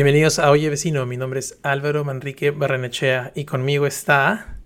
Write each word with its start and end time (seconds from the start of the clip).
Bienvenidos 0.00 0.38
a 0.38 0.50
Oye 0.50 0.70
Vecino, 0.70 1.04
mi 1.04 1.18
nombre 1.18 1.40
es 1.40 1.60
Álvaro 1.62 2.06
Manrique 2.06 2.52
Barrenechea 2.52 3.32
y 3.34 3.44
conmigo 3.44 3.86
está... 3.86 4.56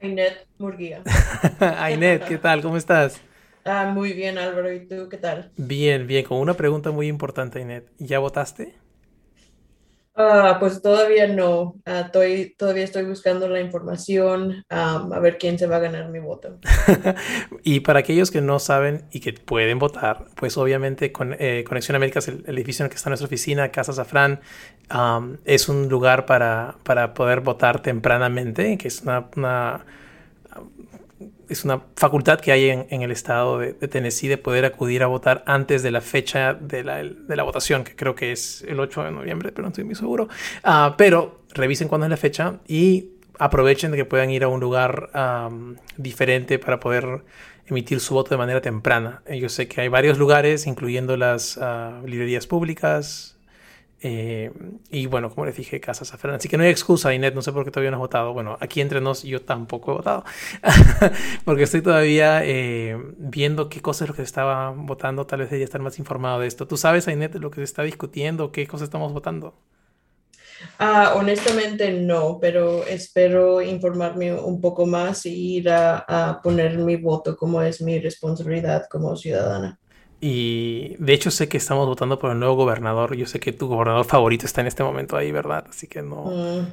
Ainet 0.00 0.46
Murguía. 0.58 1.02
Ainet, 1.58 2.24
¿qué 2.28 2.38
tal? 2.38 2.62
¿Cómo 2.62 2.76
estás? 2.76 3.20
Ah, 3.64 3.86
muy 3.92 4.12
bien 4.12 4.38
Álvaro, 4.38 4.72
¿y 4.72 4.86
tú 4.86 5.08
qué 5.08 5.16
tal? 5.16 5.50
Bien, 5.56 6.06
bien, 6.06 6.24
con 6.24 6.38
una 6.38 6.54
pregunta 6.54 6.92
muy 6.92 7.08
importante 7.08 7.58
Ainet. 7.58 7.90
¿Ya 7.98 8.20
votaste? 8.20 8.76
Ah, 10.14 10.58
pues 10.60 10.82
todavía 10.82 11.26
no. 11.26 11.76
Estoy, 11.86 12.54
todavía 12.58 12.84
estoy 12.84 13.04
buscando 13.04 13.48
la 13.48 13.60
información 13.60 14.62
a 14.68 15.18
ver 15.20 15.38
quién 15.38 15.58
se 15.58 15.66
va 15.66 15.76
a 15.76 15.80
ganar 15.80 16.10
mi 16.10 16.18
voto. 16.18 16.58
y 17.62 17.80
para 17.80 18.00
aquellos 18.00 18.30
que 18.30 18.42
no 18.42 18.58
saben 18.58 19.04
y 19.10 19.20
que 19.20 19.32
pueden 19.32 19.78
votar, 19.78 20.26
pues 20.34 20.58
obviamente 20.58 21.12
con, 21.12 21.34
eh, 21.38 21.64
Conexión 21.66 21.96
Américas, 21.96 22.28
el, 22.28 22.44
el, 22.46 22.58
edificio 22.58 22.82
en 22.82 22.86
el 22.86 22.90
que 22.90 22.96
está 22.96 23.08
nuestra 23.08 23.26
oficina, 23.26 23.70
Casa 23.70 23.94
Zafrán, 23.94 24.40
es 25.44 25.68
un 25.70 25.88
lugar 25.88 26.26
para, 26.26 26.76
para, 26.82 27.14
poder 27.14 27.40
votar 27.40 27.80
tempranamente, 27.80 28.76
que 28.76 28.88
es 28.88 29.00
una, 29.00 29.28
una 29.36 29.86
es 31.52 31.64
una 31.64 31.82
facultad 31.96 32.40
que 32.40 32.52
hay 32.52 32.70
en, 32.70 33.02
el 33.02 33.10
estado 33.10 33.58
de, 33.58 33.72
Tennessee 33.74 34.28
de 34.28 34.38
poder 34.38 34.64
acudir 34.64 35.02
a 35.02 35.06
votar 35.06 35.42
antes 35.46 35.82
de 35.82 35.90
la 35.90 36.00
fecha 36.00 36.54
de 36.54 36.84
la, 36.84 37.02
de 37.02 37.36
la, 37.36 37.42
votación, 37.42 37.84
que 37.84 37.94
creo 37.94 38.14
que 38.14 38.32
es 38.32 38.64
el 38.66 38.80
8 38.80 39.04
de 39.04 39.10
noviembre, 39.12 39.52
pero 39.52 39.62
no 39.62 39.68
estoy 39.68 39.84
muy 39.84 39.94
seguro. 39.94 40.28
Uh, 40.64 40.94
pero 40.96 41.42
revisen 41.54 41.88
cuándo 41.88 42.06
es 42.06 42.10
la 42.10 42.16
fecha 42.16 42.60
y 42.66 43.10
aprovechen 43.38 43.90
de 43.90 43.96
que 43.96 44.04
puedan 44.04 44.30
ir 44.30 44.44
a 44.44 44.48
un 44.48 44.60
lugar 44.60 45.10
diferente 45.96 46.58
para 46.58 46.78
poder 46.80 47.24
emitir 47.66 48.00
su 48.00 48.14
voto 48.14 48.30
de 48.30 48.38
manera 48.38 48.60
temprana. 48.60 49.22
Yo 49.28 49.48
sé 49.48 49.68
que 49.68 49.80
hay 49.80 49.88
varios 49.88 50.18
lugares, 50.18 50.66
incluyendo 50.66 51.16
las 51.16 51.56
uh, 51.56 52.06
librerías 52.06 52.46
públicas, 52.46 53.36
eh, 54.04 54.50
y 54.90 55.06
bueno, 55.06 55.30
como 55.30 55.46
les 55.46 55.56
dije, 55.56 55.80
Casa 55.80 56.04
Zafrán. 56.04 56.34
Así 56.34 56.48
que 56.48 56.56
no 56.56 56.64
hay 56.64 56.70
excusa, 56.70 57.14
Inet, 57.14 57.34
no 57.34 57.42
sé 57.42 57.52
por 57.52 57.64
qué 57.64 57.70
todavía 57.70 57.92
no 57.92 57.98
has 57.98 58.00
votado. 58.00 58.32
Bueno, 58.32 58.56
aquí 58.60 58.80
entre 58.80 59.00
nos 59.00 59.22
yo 59.22 59.42
tampoco 59.42 59.92
he 59.92 59.94
votado. 59.94 60.24
Porque 61.44 61.62
estoy 61.62 61.82
todavía 61.82 62.44
eh, 62.44 62.96
viendo 63.16 63.68
qué 63.68 63.80
cosas 63.80 64.02
es 64.02 64.08
lo 64.08 64.14
que 64.14 64.22
se 64.22 64.26
estaba 64.26 64.70
votando. 64.70 65.26
Tal 65.26 65.40
vez 65.40 65.50
debería 65.50 65.66
estar 65.66 65.80
más 65.80 65.98
informado 66.00 66.40
de 66.40 66.48
esto. 66.48 66.66
¿Tú 66.66 66.76
sabes, 66.76 67.06
Inet, 67.06 67.36
lo 67.36 67.50
que 67.50 67.56
se 67.56 67.64
está 67.64 67.84
discutiendo? 67.84 68.50
¿Qué 68.50 68.66
cosas 68.66 68.86
estamos 68.86 69.12
votando? 69.12 69.54
Ah, 70.78 71.14
honestamente 71.16 71.92
no, 71.92 72.38
pero 72.40 72.84
espero 72.86 73.62
informarme 73.62 74.32
un 74.32 74.60
poco 74.60 74.86
más 74.86 75.26
y 75.26 75.56
ir 75.56 75.70
a 75.70 76.40
poner 76.42 76.78
mi 76.78 76.96
voto 76.96 77.36
como 77.36 77.62
es 77.62 77.80
mi 77.82 77.98
responsabilidad 78.00 78.86
como 78.90 79.16
ciudadana. 79.16 79.80
Y 80.24 80.94
de 81.00 81.14
hecho 81.14 81.32
sé 81.32 81.48
que 81.48 81.56
estamos 81.56 81.84
votando 81.84 82.20
por 82.20 82.30
el 82.30 82.38
nuevo 82.38 82.54
gobernador. 82.54 83.16
Yo 83.16 83.26
sé 83.26 83.40
que 83.40 83.52
tu 83.52 83.66
gobernador 83.66 84.04
favorito 84.04 84.46
está 84.46 84.60
en 84.60 84.68
este 84.68 84.84
momento 84.84 85.16
ahí, 85.16 85.32
¿verdad? 85.32 85.64
Así 85.68 85.88
que 85.88 86.00
no. 86.00 86.26
Mm. 86.26 86.66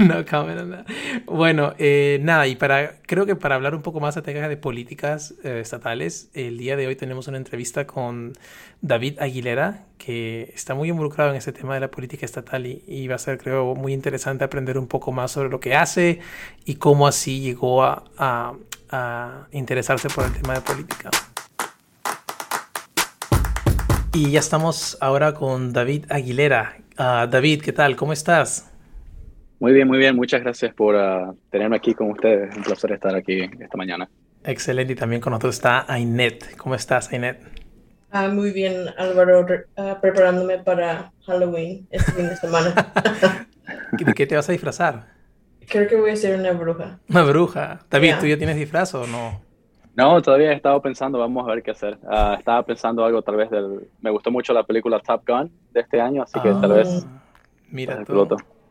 no 0.00 0.24
comment 0.28 0.88
Bueno, 1.26 1.74
eh, 1.78 2.18
nada, 2.22 2.48
y 2.48 2.56
para 2.56 2.96
creo 3.02 3.24
que 3.24 3.36
para 3.36 3.54
hablar 3.54 3.76
un 3.76 3.82
poco 3.82 4.00
más 4.00 4.16
acerca 4.16 4.48
de 4.48 4.56
políticas 4.56 5.34
eh, 5.44 5.60
estatales, 5.60 6.28
el 6.34 6.58
día 6.58 6.74
de 6.76 6.88
hoy 6.88 6.96
tenemos 6.96 7.28
una 7.28 7.36
entrevista 7.36 7.86
con 7.86 8.32
David 8.80 9.20
Aguilera, 9.20 9.84
que 9.96 10.50
está 10.56 10.74
muy 10.74 10.88
involucrado 10.88 11.30
en 11.30 11.36
este 11.36 11.52
tema 11.52 11.74
de 11.74 11.80
la 11.80 11.92
política 11.92 12.26
estatal 12.26 12.66
y, 12.66 12.82
y 12.88 13.06
va 13.06 13.14
a 13.14 13.18
ser, 13.18 13.38
creo, 13.38 13.76
muy 13.76 13.92
interesante 13.92 14.42
aprender 14.42 14.76
un 14.76 14.88
poco 14.88 15.12
más 15.12 15.30
sobre 15.30 15.50
lo 15.50 15.60
que 15.60 15.76
hace 15.76 16.18
y 16.64 16.74
cómo 16.74 17.06
así 17.06 17.38
llegó 17.38 17.84
a, 17.84 18.02
a 18.18 18.54
a 18.94 19.48
interesarse 19.50 20.08
por 20.08 20.24
el 20.24 20.32
tema 20.32 20.54
de 20.54 20.60
política. 20.60 21.10
Y 24.12 24.30
ya 24.30 24.38
estamos 24.38 24.96
ahora 25.00 25.34
con 25.34 25.72
David 25.72 26.06
Aguilera. 26.08 26.76
Uh, 26.96 27.26
David, 27.28 27.62
¿qué 27.62 27.72
tal? 27.72 27.96
¿Cómo 27.96 28.12
estás? 28.12 28.70
Muy 29.58 29.72
bien, 29.72 29.88
muy 29.88 29.98
bien. 29.98 30.14
Muchas 30.14 30.42
gracias 30.42 30.72
por 30.72 30.94
uh, 30.94 31.36
tenerme 31.50 31.76
aquí 31.76 31.94
con 31.94 32.12
ustedes. 32.12 32.56
Un 32.56 32.62
placer 32.62 32.92
estar 32.92 33.14
aquí 33.16 33.40
esta 33.58 33.76
mañana. 33.76 34.08
Excelente. 34.44 34.92
Y 34.92 34.96
también 34.96 35.20
con 35.20 35.32
nosotros 35.32 35.56
está 35.56 35.84
Ainet. 35.92 36.56
¿Cómo 36.56 36.76
estás, 36.76 37.12
Ainet? 37.12 37.40
Ah, 38.12 38.28
muy 38.28 38.52
bien, 38.52 38.86
Álvaro. 38.96 39.40
Uh, 39.40 40.00
preparándome 40.00 40.58
para 40.58 41.10
Halloween 41.26 41.88
este 41.90 42.12
fin 42.12 42.28
de 42.28 42.36
semana. 42.36 42.72
¿De 43.92 44.14
qué 44.14 44.26
te 44.28 44.36
vas 44.36 44.48
a 44.48 44.52
disfrazar? 44.52 45.13
Creo 45.68 45.88
que 45.88 45.96
voy 45.96 46.10
a 46.10 46.16
ser 46.16 46.38
una 46.38 46.52
bruja. 46.52 46.98
Una 47.08 47.22
bruja. 47.22 47.80
David, 47.90 48.14
¿tú 48.20 48.26
ya 48.26 48.36
tienes 48.36 48.56
disfraz 48.56 48.94
o 48.94 49.06
no? 49.06 49.42
No, 49.96 50.20
todavía 50.22 50.50
he 50.50 50.54
estado 50.54 50.82
pensando, 50.82 51.18
vamos 51.18 51.46
a 51.48 51.54
ver 51.54 51.62
qué 51.62 51.70
hacer. 51.70 51.98
Ah, 52.08 52.34
estaba 52.38 52.64
pensando 52.64 53.04
algo 53.04 53.22
tal 53.22 53.36
vez 53.36 53.50
del... 53.50 53.88
Me 54.00 54.10
gustó 54.10 54.30
mucho 54.30 54.52
la 54.52 54.64
película 54.64 54.98
Top 55.00 55.22
Gun 55.26 55.52
de 55.72 55.80
este 55.80 56.00
año, 56.00 56.22
así 56.22 56.40
que 56.40 56.50
tal 56.50 56.72
vez... 56.72 57.06
Ah, 57.06 57.22
mira 57.68 58.04
tú. 58.04 58.26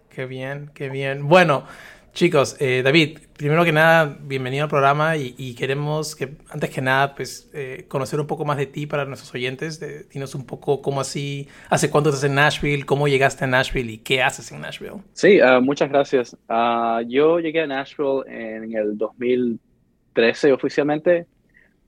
Qué 0.09 0.25
bien, 0.25 0.69
qué 0.73 0.89
bien. 0.89 1.27
Bueno, 1.27 1.63
Chicos, 2.13 2.57
eh, 2.59 2.83
David, 2.83 3.17
primero 3.35 3.65
que 3.65 3.71
nada, 3.71 4.19
bienvenido 4.21 4.65
al 4.65 4.69
programa 4.69 5.17
y, 5.17 5.55
queremos 5.55 6.15
que, 6.15 6.35
antes 6.51 6.69
que 6.69 6.79
nada, 6.79 7.15
pues 7.15 7.49
eh, 7.55 7.85
conocer 7.87 8.19
un 8.19 8.27
poco 8.27 8.45
más 8.45 8.57
de 8.57 8.67
ti 8.67 8.85
para 8.85 9.05
nuestros 9.05 9.33
oyentes. 9.33 9.79
De, 9.79 10.03
dinos 10.03 10.35
un 10.35 10.45
poco 10.45 10.83
cómo 10.83 11.01
así, 11.01 11.47
hace 11.71 11.89
cuánto 11.89 12.11
estás 12.11 12.23
en 12.25 12.35
Nashville, 12.35 12.85
cómo 12.85 13.07
llegaste 13.07 13.45
a 13.45 13.47
Nashville 13.47 13.93
y 13.93 13.97
qué 13.97 14.21
haces 14.21 14.51
en 14.51 14.61
Nashville. 14.61 14.97
Sí, 15.13 15.41
uh, 15.41 15.59
muchas 15.59 15.89
gracias. 15.89 16.37
Uh, 16.47 17.01
yo 17.07 17.39
llegué 17.39 17.61
a 17.61 17.67
Nashville 17.67 18.21
en 18.27 18.77
el 18.77 18.95
2013 18.95 20.53
oficialmente 20.53 21.25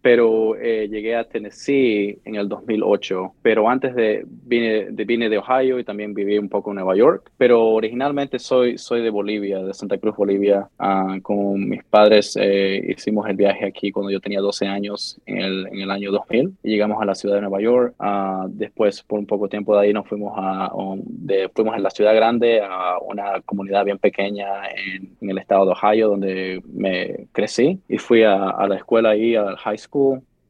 pero 0.05 0.55
eh, 0.57 0.87
llegué 0.87 1.15
a 1.15 1.23
Tennessee 1.23 2.19
en 2.25 2.35
el 2.35 2.47
2008. 2.47 3.33
Pero 3.41 3.67
antes 3.67 3.95
de 3.95 4.23
vine, 4.27 4.91
de 4.91 5.03
vine 5.03 5.29
de 5.29 5.39
Ohio 5.39 5.79
y 5.79 5.83
también 5.83 6.13
viví 6.13 6.37
un 6.37 6.47
poco 6.47 6.69
en 6.69 6.75
Nueva 6.75 6.95
York. 6.95 7.31
Pero 7.37 7.69
originalmente 7.69 8.37
soy, 8.37 8.77
soy 8.77 9.01
de 9.01 9.09
Bolivia, 9.09 9.63
de 9.63 9.73
Santa 9.73 9.97
Cruz, 9.97 10.15
Bolivia. 10.15 10.69
Uh, 10.77 11.19
con 11.23 11.67
mis 11.67 11.83
padres 11.85 12.37
eh, 12.39 12.85
hicimos 12.87 13.27
el 13.27 13.35
viaje 13.35 13.65
aquí 13.65 13.91
cuando 13.91 14.11
yo 14.11 14.19
tenía 14.19 14.41
12 14.41 14.67
años, 14.67 15.19
en 15.25 15.41
el, 15.41 15.67
en 15.71 15.81
el 15.81 15.89
año 15.89 16.11
2000. 16.11 16.53
Y 16.61 16.69
llegamos 16.69 17.01
a 17.01 17.05
la 17.05 17.15
ciudad 17.15 17.37
de 17.37 17.41
Nueva 17.41 17.59
York. 17.59 17.95
Uh, 17.99 18.47
después, 18.49 19.01
por 19.01 19.17
un 19.17 19.25
poco 19.25 19.47
tiempo 19.47 19.75
de 19.75 19.87
ahí, 19.87 19.91
nos 19.91 20.07
fuimos 20.07 20.35
a, 20.37 20.71
de, 21.07 21.49
fuimos 21.49 21.73
a 21.73 21.79
la 21.79 21.89
ciudad 21.89 22.13
grande, 22.13 22.61
a 22.61 22.99
una 22.99 23.41
comunidad 23.41 23.83
bien 23.83 23.97
pequeña 23.97 24.69
en, 24.69 25.15
en, 25.19 25.29
el 25.31 25.39
estado 25.39 25.65
de 25.65 25.71
Ohio, 25.71 26.09
donde 26.09 26.61
me 26.71 27.25
crecí. 27.31 27.79
Y 27.89 27.97
fui 27.97 28.21
a, 28.21 28.51
a 28.51 28.67
la 28.67 28.75
escuela 28.75 29.09
ahí, 29.09 29.35
al 29.35 29.57
high 29.57 29.79
school 29.79 29.94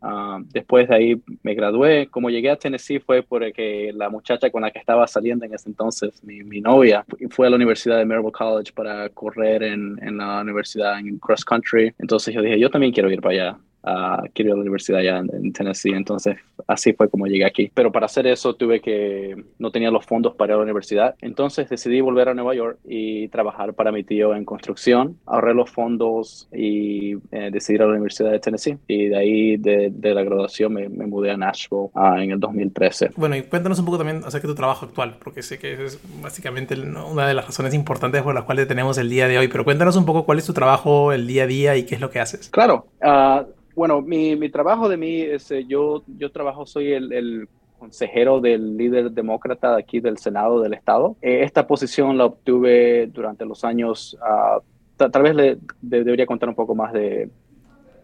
Ah, 0.08 0.40
después 0.54 0.88
de 0.88 0.96
ahí 0.96 1.22
me 1.42 1.56
gradué. 1.56 2.08
Como 2.12 2.30
llegué 2.30 2.52
a 2.52 2.56
Tennessee 2.58 3.00
fue 3.00 3.24
porque 3.24 3.92
la 3.96 4.08
muchacha 4.08 4.52
con 4.52 4.62
la 4.62 4.70
que 4.70 4.78
estaba 4.78 5.08
saliendo 5.08 5.46
en 5.46 5.54
ese 5.56 5.68
entonces, 5.68 6.24
mi, 6.24 6.44
mi 6.44 6.62
novia, 6.62 7.04
fue 7.32 7.48
a 7.48 7.50
la 7.50 7.56
Universidad 7.56 7.98
de 7.98 8.06
Marable 8.06 8.32
College 8.32 8.72
para 8.72 9.10
correr 9.10 9.64
en, 9.64 9.98
en 10.04 10.18
la 10.18 10.42
universidad 10.42 11.00
en 11.00 11.18
cross 11.18 11.44
country. 11.44 11.92
Entonces 11.98 12.36
yo 12.36 12.42
dije, 12.44 12.60
yo 12.60 12.70
también 12.70 12.94
quiero 12.94 13.10
ir 13.10 13.20
para 13.20 13.34
allá 13.34 13.58
uh, 13.86 14.28
quiero 14.34 14.50
ir 14.50 14.54
a 14.54 14.56
la 14.56 14.62
universidad 14.62 15.00
allá 15.00 15.20
en, 15.20 15.54
Tennessee. 15.54 15.94
Entonces, 15.94 16.38
así 16.68 16.94
fue 16.94 17.10
como 17.10 17.28
llegué 17.28 17.46
aquí. 17.46 17.72
Pero 17.74 17.92
para 17.92 18.08
hacer 18.08 18.28
eso 18.28 18.56
tuve 18.56 18.82
que, 18.82 19.44
no 19.60 19.72
tenía 19.72 19.92
los 19.92 20.06
fondos 20.06 20.36
para 20.36 20.52
ir 20.52 20.54
a 20.56 20.58
la 20.58 20.64
universidad. 20.64 21.16
Entonces 21.22 21.70
decidí 21.70 22.02
volver 22.02 22.30
a 22.30 22.34
Nueva 22.34 22.56
York 22.56 22.80
y 22.84 23.28
trabajar 23.30 23.74
para 23.74 23.92
mi 23.92 24.04
tío 24.04 24.36
en 24.36 24.46
construcción. 24.46 25.18
Ahorré 25.26 25.54
los 25.54 25.70
fondos 25.70 26.48
y 26.54 27.14
eh, 27.32 27.50
decidí 27.52 27.76
ir 27.76 27.82
a 27.84 27.86
la 27.86 27.92
Universidad 27.92 28.32
de 28.32 28.40
Tennessee. 28.40 28.78
Y 28.88 29.08
de 29.08 29.18
ahí, 29.18 29.58
de, 29.58 29.92
de 29.92 30.14
la 30.14 30.24
graduación, 30.24 30.74
me, 30.74 30.90
me, 30.90 31.06
mudé 31.06 31.32
a 31.32 31.38
Nashville 31.38 31.90
uh, 31.94 32.16
en 32.18 32.32
el 32.32 32.40
2013. 32.40 33.12
Bueno, 33.16 33.36
y 33.36 33.44
cuéntanos 33.44 33.80
un 33.80 33.86
poco 33.86 33.98
también 33.98 34.24
acerca 34.26 34.48
de 34.48 34.54
tu 34.54 34.58
trabajo 34.58 34.86
actual, 34.86 35.18
porque 35.24 35.42
sé 35.42 35.60
que 35.60 35.86
es 35.86 36.00
básicamente 36.22 36.76
una 36.76 37.28
de 37.28 37.34
las 37.34 37.46
razones 37.46 37.74
importantes 37.74 38.22
por 38.24 38.34
las 38.34 38.44
cuales 38.44 38.68
tenemos 38.68 38.98
el 38.98 39.10
día 39.10 39.28
de 39.28 39.38
hoy. 39.38 39.48
Pero 39.48 39.64
cuéntanos 39.64 39.96
un 39.96 40.06
poco 40.06 40.26
cuál 40.26 40.40
es 40.40 40.46
tu 40.46 40.54
trabajo 40.54 41.12
el 41.12 41.28
día 41.28 41.44
a 41.44 41.48
día 41.48 41.78
y 41.78 41.84
qué 41.84 41.96
es 41.96 42.02
lo 42.02 42.10
que 42.10 42.20
haces. 42.20 42.50
Claro. 42.50 42.88
Uh, 43.02 43.46
bueno, 43.76 44.02
mi, 44.02 44.36
mi, 44.36 44.50
trabajo 44.50 44.90
de 44.90 44.98
mí 44.98 45.22
es, 45.22 45.52
eh, 45.52 45.66
yo, 45.68 46.04
yo 46.18 46.32
trabajo, 46.32 46.66
soy 46.66 46.94
el, 46.94 47.12
el 47.12 47.50
consejero 47.78 48.40
del 48.40 48.78
líder 48.78 49.12
demócrata 49.12 49.76
de 49.76 49.82
aquí 49.82 50.00
del 50.00 50.18
Senado 50.18 50.62
del 50.62 50.74
Estado. 50.74 51.16
Eh, 51.22 51.44
esta 51.44 51.68
posición 51.68 52.18
la 52.18 52.26
obtuve 52.26 53.08
durante 53.08 53.46
los 53.46 53.64
años 53.64 54.18
uh, 54.22 54.62
tal 54.98 55.24
vez 55.24 55.36
le 55.36 55.58
debería 55.82 56.26
contar 56.26 56.50
un 56.50 56.56
poco 56.56 56.74
más 56.74 56.94
de, 56.94 57.30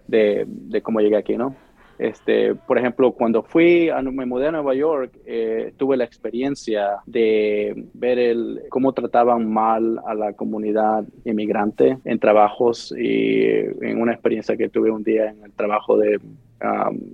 de, 0.07 0.45
de, 0.45 0.81
cómo 0.81 0.99
llegué 0.99 1.15
aquí, 1.15 1.37
¿no? 1.37 1.55
Este, 2.01 2.55
por 2.55 2.79
ejemplo, 2.79 3.11
cuando 3.11 3.43
fui, 3.43 3.89
a, 3.89 4.01
me 4.01 4.25
mudé 4.25 4.47
a 4.47 4.51
Nueva 4.51 4.73
York, 4.73 5.19
eh, 5.23 5.71
tuve 5.77 5.97
la 5.97 6.03
experiencia 6.03 6.97
de 7.05 7.85
ver 7.93 8.17
el, 8.17 8.63
cómo 8.69 8.91
trataban 8.91 9.47
mal 9.47 9.99
a 10.07 10.15
la 10.15 10.33
comunidad 10.33 11.03
inmigrante 11.25 11.99
en 12.03 12.17
trabajos 12.17 12.91
y 12.97 13.43
en 13.45 14.01
una 14.01 14.13
experiencia 14.13 14.57
que 14.57 14.67
tuve 14.67 14.89
un 14.89 15.03
día 15.03 15.29
en 15.29 15.43
el 15.43 15.51
trabajo 15.51 15.95
de 15.95 16.19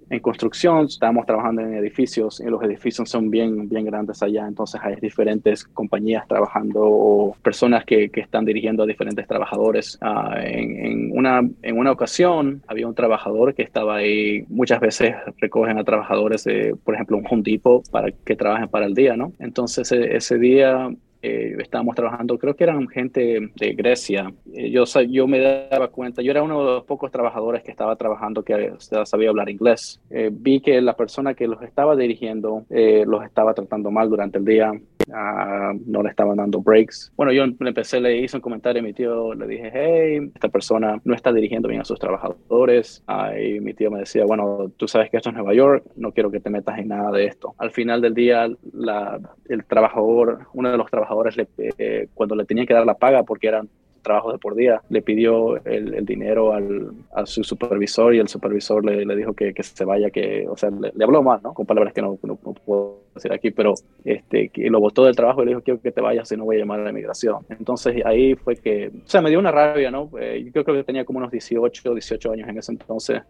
en 0.10 0.20
construcción, 0.20 0.86
estamos 0.86 1.26
trabajando 1.26 1.62
en 1.62 1.74
edificios 1.74 2.40
y 2.40 2.46
los 2.46 2.62
edificios 2.64 3.10
son 3.10 3.30
bien, 3.30 3.70
bien 3.70 3.86
grandes 3.86 4.22
allá, 4.22 4.48
entonces 4.48 4.82
hay 4.84 4.96
diferentes 4.98 5.64
compañías 5.64 6.28
trabajando 6.28 6.82
o 6.84 7.36
personas 7.42 7.86
que, 7.86 8.10
que 8.10 8.22
están 8.22 8.46
dirigiendo 8.46 8.84
a 8.84 8.86
diferentes 8.86 9.26
trabajadores. 9.28 9.98
Ah, 10.02 10.36
en, 10.44 10.86
en, 10.86 11.12
una, 11.18 11.42
en 11.62 11.78
una 11.78 11.92
ocasión 11.92 12.62
había 12.68 12.88
un 12.88 12.96
trabajador 12.96 13.54
que 13.54 13.64
estaba 13.64 13.98
ahí, 13.98 14.44
muchas 14.50 14.80
veces 14.80 15.16
recogen 15.38 15.78
a 15.78 15.84
trabajadores, 15.84 16.44
de, 16.44 16.76
por 16.84 16.96
ejemplo, 16.96 17.18
un 17.18 17.26
Home 17.30 17.44
Depot 17.44 17.90
para 17.90 18.12
que 18.12 18.36
trabajen 18.36 18.68
para 18.68 18.86
el 18.86 18.94
día, 18.94 19.16
¿no? 19.16 19.32
Entonces 19.40 19.92
e, 19.92 20.16
ese 20.16 20.38
día 20.38 20.90
eh, 21.22 21.56
estábamos 21.60 21.96
trabajando, 21.96 22.38
creo 22.38 22.56
que 22.56 22.64
eran 22.64 22.88
gente 22.88 23.52
de 23.56 23.74
Grecia. 23.74 24.32
Eh, 24.54 24.70
yo, 24.70 24.86
yo 25.10 25.28
me 25.28 25.40
daba 25.40 25.90
cuenta, 25.90 26.22
yo 26.22 26.32
era 26.32 26.44
uno 26.44 26.60
de 26.60 26.72
los 26.76 26.84
pocos 26.84 27.12
trabajadores 27.12 27.64
que 27.64 27.72
estaba 27.72 27.96
trabajando 27.96 28.44
que 28.44 28.74
sabía 29.06 29.30
hablar 29.30 29.50
inglés. 29.50 30.00
Eh, 30.10 30.30
vi 30.32 30.62
que 30.62 30.82
la 30.82 30.96
persona 30.96 31.34
que 31.34 31.48
los 31.48 31.62
estaba 31.62 31.96
dirigiendo 31.96 32.66
los 32.70 33.24
estaba 33.24 33.54
tratando 33.54 33.92
mal 33.92 34.10
durante 34.10 34.38
el 34.38 34.46
día, 34.46 34.72
ah, 35.14 35.74
no 35.86 36.04
le 36.04 36.10
estaban 36.10 36.38
dando 36.38 36.62
breaks. 36.62 37.12
Bueno, 37.16 37.32
yo 37.32 37.44
empecé, 37.44 38.00
le 38.00 38.18
hice 38.18 38.38
un 38.38 38.42
comentario 38.42 38.82
a 38.82 38.86
mi 38.86 38.94
tío, 38.94 39.34
le 39.34 39.48
dije, 39.48 39.72
hey, 39.74 40.32
esta 40.34 40.50
persona 40.50 41.00
no 41.04 41.14
está 41.14 41.32
dirigiendo 41.34 41.68
bien 41.68 41.82
a 41.82 41.86
sus 41.86 42.00
trabajadores. 42.00 43.04
Ah, 43.08 43.38
y 43.40 43.60
mi 43.60 43.74
tío 43.74 43.92
me 43.92 44.00
decía, 44.00 44.26
bueno, 44.26 44.72
tú 44.78 44.88
sabes 44.88 45.10
que 45.10 45.18
esto 45.18 45.30
es 45.30 45.36
Nueva 45.36 45.54
York, 45.54 45.84
no 45.96 46.12
quiero 46.12 46.32
que 46.32 46.40
te 46.40 46.50
metas 46.50 46.78
en 46.80 46.90
nada 46.90 47.12
de 47.12 47.26
esto. 47.26 47.56
Al 47.58 47.72
final 47.72 48.02
del 48.02 48.14
día, 48.14 48.50
la, 48.74 49.20
el 49.50 49.66
trabajador, 49.66 50.48
uno 50.54 50.72
de 50.72 50.78
los 50.78 50.90
trabajadores, 50.90 51.07
le, 51.36 51.48
eh, 51.78 52.08
cuando 52.14 52.36
le 52.36 52.46
tenían 52.46 52.68
que 52.68 52.74
dar 52.74 52.86
la 52.86 52.96
paga 52.96 53.24
porque 53.24 53.48
eran 53.48 53.70
trabajos 54.08 54.34
de 54.34 54.40
por 54.40 54.56
día, 54.56 54.82
le 54.90 55.02
pidió 55.02 55.64
el, 55.66 56.06
dinero 56.06 56.54
al, 56.54 56.92
a 57.14 57.26
su 57.26 57.44
supervisor 57.44 58.16
y 58.16 58.20
el 58.20 58.30
supervisor 58.30 58.86
le, 58.86 59.06
le 59.06 59.16
dijo 59.16 59.34
que, 59.34 59.54
que, 59.54 59.64
se 59.64 59.84
vaya, 59.84 60.10
que, 60.10 60.48
o 60.48 60.56
sea, 60.56 60.70
le, 60.70 61.04
habló 61.04 61.22
mal, 61.22 61.42
¿no? 61.44 61.54
Con 61.54 61.66
palabras 61.66 61.94
que 61.94 62.02
no, 62.02 62.18
no, 62.24 62.36
puedo 62.38 63.02
decir 63.14 63.34
aquí, 63.34 63.52
pero 63.52 63.74
este, 64.06 64.48
que 64.50 64.70
lo 64.70 64.80
botó 64.80 65.04
del 65.04 65.16
trabajo 65.16 65.42
y 65.42 65.46
le 65.46 65.52
dijo, 65.52 65.62
quiero 65.62 65.82
que 65.82 65.92
te 65.92 66.00
vayas 66.00 66.30
si 66.30 66.38
no 66.38 66.46
voy 66.46 66.56
a 66.56 66.60
llamar 66.60 66.80
a 66.80 66.84
la 66.84 66.92
inmigración. 66.92 67.46
Entonces 67.50 68.06
ahí 68.06 68.36
fue 68.36 68.56
que, 68.56 68.88
o 68.88 69.08
sea, 69.08 69.22
me 69.22 69.30
dio 69.30 69.40
una 69.40 69.52
rabia, 69.52 69.92
¿no? 69.92 70.10
Eh, 70.20 70.50
yo 70.54 70.64
creo 70.64 70.78
que 70.78 70.84
tenía 70.84 71.04
como 71.04 71.20
unos 71.20 71.32
18, 71.32 71.94
18 71.94 72.32
años 72.32 72.48
en 72.48 72.58
ese 72.58 72.72
entonces 72.72 73.24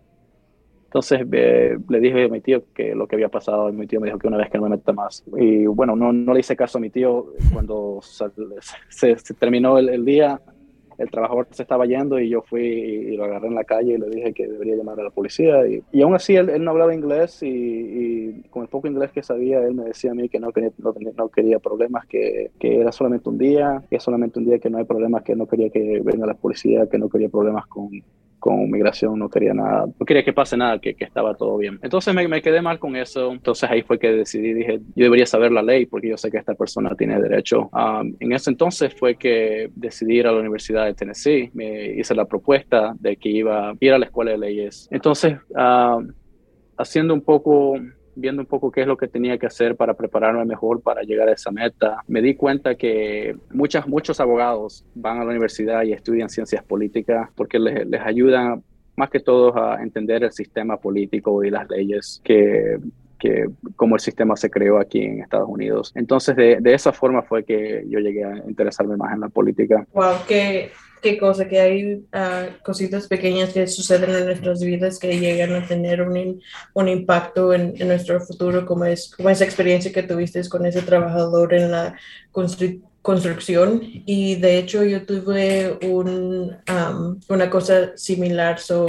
entonces 0.88 1.28
le 1.28 2.00
dije 2.00 2.24
a 2.24 2.30
mi 2.30 2.40
tío 2.40 2.64
que 2.74 2.96
lo 2.96 3.08
que 3.08 3.18
había 3.18 3.28
pasado 3.28 3.70
y 3.70 3.74
mi 3.74 3.88
tío 3.88 4.00
me 4.00 4.08
dijo 4.08 4.18
que 4.18 4.28
una 4.28 4.38
vez 4.38 4.50
que 4.50 4.58
no 4.58 4.64
me 4.64 4.70
meta 4.70 4.94
más. 4.94 5.22
Y 5.36 5.66
bueno, 5.66 5.98
no, 5.98 6.14
no 6.14 6.34
le 6.34 6.40
hice 6.40 6.56
caso 6.56 6.78
a 6.78 6.82
mi 6.82 6.90
tío 6.90 7.34
cuando 7.52 8.00
se, 8.02 9.16
terminó 9.38 9.80
el, 9.80 10.06
día. 10.06 10.40
El 10.98 11.10
trabajador 11.10 11.48
se 11.52 11.64
estaba 11.64 11.86
yendo 11.86 12.20
y 12.20 12.30
yo 12.30 12.42
fui 12.42 12.64
y 12.64 13.18
lo 13.18 13.26
agarré 13.26 13.48
en 13.48 13.56
la 13.56 13.64
calle 13.64 13.94
y 13.94 13.98
le 13.98 14.10
dije 14.10 14.34
que 14.34 14.48
debería 14.48 14.76
llamar 14.76 15.00
a 15.00 15.04
la 15.04 15.10
policía. 15.10 15.68
Y, 15.68 15.84
y 15.92 16.02
aún 16.02 16.16
así 16.16 16.36
él, 16.36 16.50
él, 16.50 16.64
no 16.64 16.72
hablaba 16.72 16.94
inglés 16.94 17.42
y, 17.44 17.48
y, 17.48 18.44
con 18.50 18.64
el 18.64 18.70
poco 18.70 18.88
inglés 18.88 19.12
que 19.12 19.24
sabía, 19.24 19.60
él 19.60 19.76
me 19.76 19.86
decía 19.86 20.12
a 20.12 20.16
mí 20.16 20.30
que 20.30 20.40
no 20.40 20.48
no, 20.78 20.94
no 21.18 21.30
quería 21.30 21.60
problemas, 21.60 22.06
que, 22.08 22.52
que, 22.60 22.82
era 22.82 22.92
solamente 22.92 23.30
un 23.30 23.38
día, 23.38 23.84
que 23.90 23.98
es 23.98 24.04
solamente 24.04 24.40
un 24.40 24.46
día, 24.46 24.60
que 24.60 24.70
no 24.70 24.78
hay 24.78 24.86
problemas, 24.86 25.24
que 25.24 25.36
no 25.36 25.48
quería 25.48 25.70
que 25.70 26.02
venga 26.04 26.26
la 26.26 26.34
policía, 26.34 26.88
que 26.88 26.98
no 26.98 27.10
quería 27.10 27.30
problemas 27.30 27.68
con, 27.68 27.90
con 28.40 28.70
migración, 28.70 29.20
no 29.20 29.30
quería 29.30 29.54
nada, 29.54 29.88
no 30.00 30.06
quería 30.06 30.24
que 30.24 30.34
pase 30.34 30.58
nada, 30.58 30.80
que, 30.80 30.94
que 30.94 31.04
estaba 31.04 31.36
todo 31.36 31.58
bien. 31.58 31.80
Entonces 31.82 32.14
me, 32.14 32.28
me, 32.28 32.42
quedé 32.42 32.62
mal 32.62 32.80
con 32.80 32.96
eso, 32.96 33.32
entonces 33.32 33.70
ahí 33.70 33.82
fue 33.82 34.00
que 34.00 34.10
decidí, 34.12 34.54
dije, 34.54 34.80
yo 34.96 35.06
debería 35.06 35.26
saber 35.26 35.52
la 35.52 35.62
ley 35.62 35.86
porque 35.86 36.10
yo 36.10 36.18
sé 36.18 36.32
que 36.32 36.38
esta 36.38 36.54
persona 36.54 36.96
tiene 36.96 37.20
derecho. 37.20 37.70
Um, 37.74 38.16
en 38.20 38.32
ese 38.32 38.52
entonces 38.52 38.94
fue 38.94 39.16
que 39.16 39.70
decidí 39.76 40.20
ir 40.20 40.28
a 40.28 40.32
la 40.32 40.40
Universidad 40.40 40.87
de 40.88 40.94
Tennessee, 40.94 41.52
me 41.54 41.92
hice 41.92 42.16
la 42.16 42.26
propuesta 42.26 42.94
de 43.00 43.18
que 43.18 43.30
iba 43.30 43.70
a 43.70 43.74
ir 43.80 43.94
a 43.94 44.00
la 44.00 44.06
escuela 44.06 44.32
de 44.32 44.38
leyes. 44.38 44.88
Entonces, 44.92 45.38
uh, 45.50 46.06
haciendo 46.78 47.14
un 47.14 47.22
poco 47.22 47.76
viendo 48.18 48.42
un 48.42 48.48
poco 48.48 48.72
qué 48.72 48.82
es 48.82 48.88
lo 48.88 48.98
que 48.98 49.08
tenía 49.08 49.38
que 49.38 49.46
hacer 49.46 49.76
para 49.76 49.94
prepararme 49.94 50.44
mejor 50.44 50.82
para 50.82 51.04
llegar 51.04 51.30
a 51.30 51.34
esa 51.34 51.52
meta, 51.52 52.02
me 52.08 52.22
di 52.22 52.36
cuenta 52.36 52.74
que 52.74 53.38
muchas, 53.52 53.88
muchos 53.88 54.20
abogados 54.20 54.84
van 54.96 55.20
a 55.20 55.24
la 55.24 55.30
universidad 55.30 55.84
y 55.84 55.94
estudian 55.94 56.28
ciencias 56.28 56.64
políticas 56.64 57.30
porque 57.36 57.60
les, 57.60 57.86
les 57.88 58.02
ayuda 58.02 58.60
más 58.96 59.10
que 59.12 59.20
todo 59.20 59.56
a 59.56 59.82
entender 59.84 60.24
el 60.24 60.32
sistema 60.32 60.78
político 60.78 61.44
y 61.44 61.52
las 61.52 61.70
leyes 61.70 62.20
que 62.24 62.80
que 63.18 63.50
cómo 63.76 63.96
el 63.96 64.02
sistema 64.02 64.36
se 64.36 64.50
creó 64.50 64.80
aquí 64.80 65.04
en 65.04 65.22
Estados 65.22 65.50
Unidos. 65.50 65.92
Entonces, 65.96 66.36
de, 66.36 66.58
de, 66.62 66.74
esa 66.74 66.92
forma 66.94 67.22
fue 67.24 67.44
que 67.44 67.84
yo 67.88 68.00
llegué 68.00 68.24
a 68.24 68.38
interesarme 68.48 68.96
más 68.98 69.14
en 69.14 69.22
la 69.22 69.30
política. 69.30 69.86
Wow, 69.94 70.18
qué, 70.28 70.72
qué 71.02 71.18
cosa, 71.18 71.48
que 71.48 71.60
hay 71.60 71.94
uh, 71.96 72.64
cositas 72.64 73.08
pequeñas 73.08 73.54
que 73.54 73.68
suceden 73.68 74.12
en 74.12 74.26
nuestras 74.26 74.62
vidas 74.62 75.00
que 75.00 75.20
llegan 75.20 75.54
a 75.54 75.66
tener 75.66 76.02
un, 76.02 76.42
un 76.74 76.88
impacto 76.88 77.54
en, 77.54 77.74
en, 77.78 77.88
nuestro 77.88 78.20
futuro, 78.20 78.66
como, 78.66 78.86
es, 78.86 79.14
como 79.16 79.30
esa 79.30 79.46
experiencia 79.46 79.92
que 79.92 80.04
tuviste 80.04 80.48
con 80.50 80.66
ese 80.66 80.82
trabajador 80.82 81.54
en 81.54 81.72
la 81.72 81.96
construcción. 83.02 83.82
Y 84.06 84.36
de 84.36 84.58
hecho 84.58 84.84
yo 84.84 85.06
tuve 85.06 85.78
un, 85.84 86.58
um, 86.70 87.20
una 87.30 87.50
cosa 87.50 87.96
similar. 87.96 88.60
So, 88.60 88.88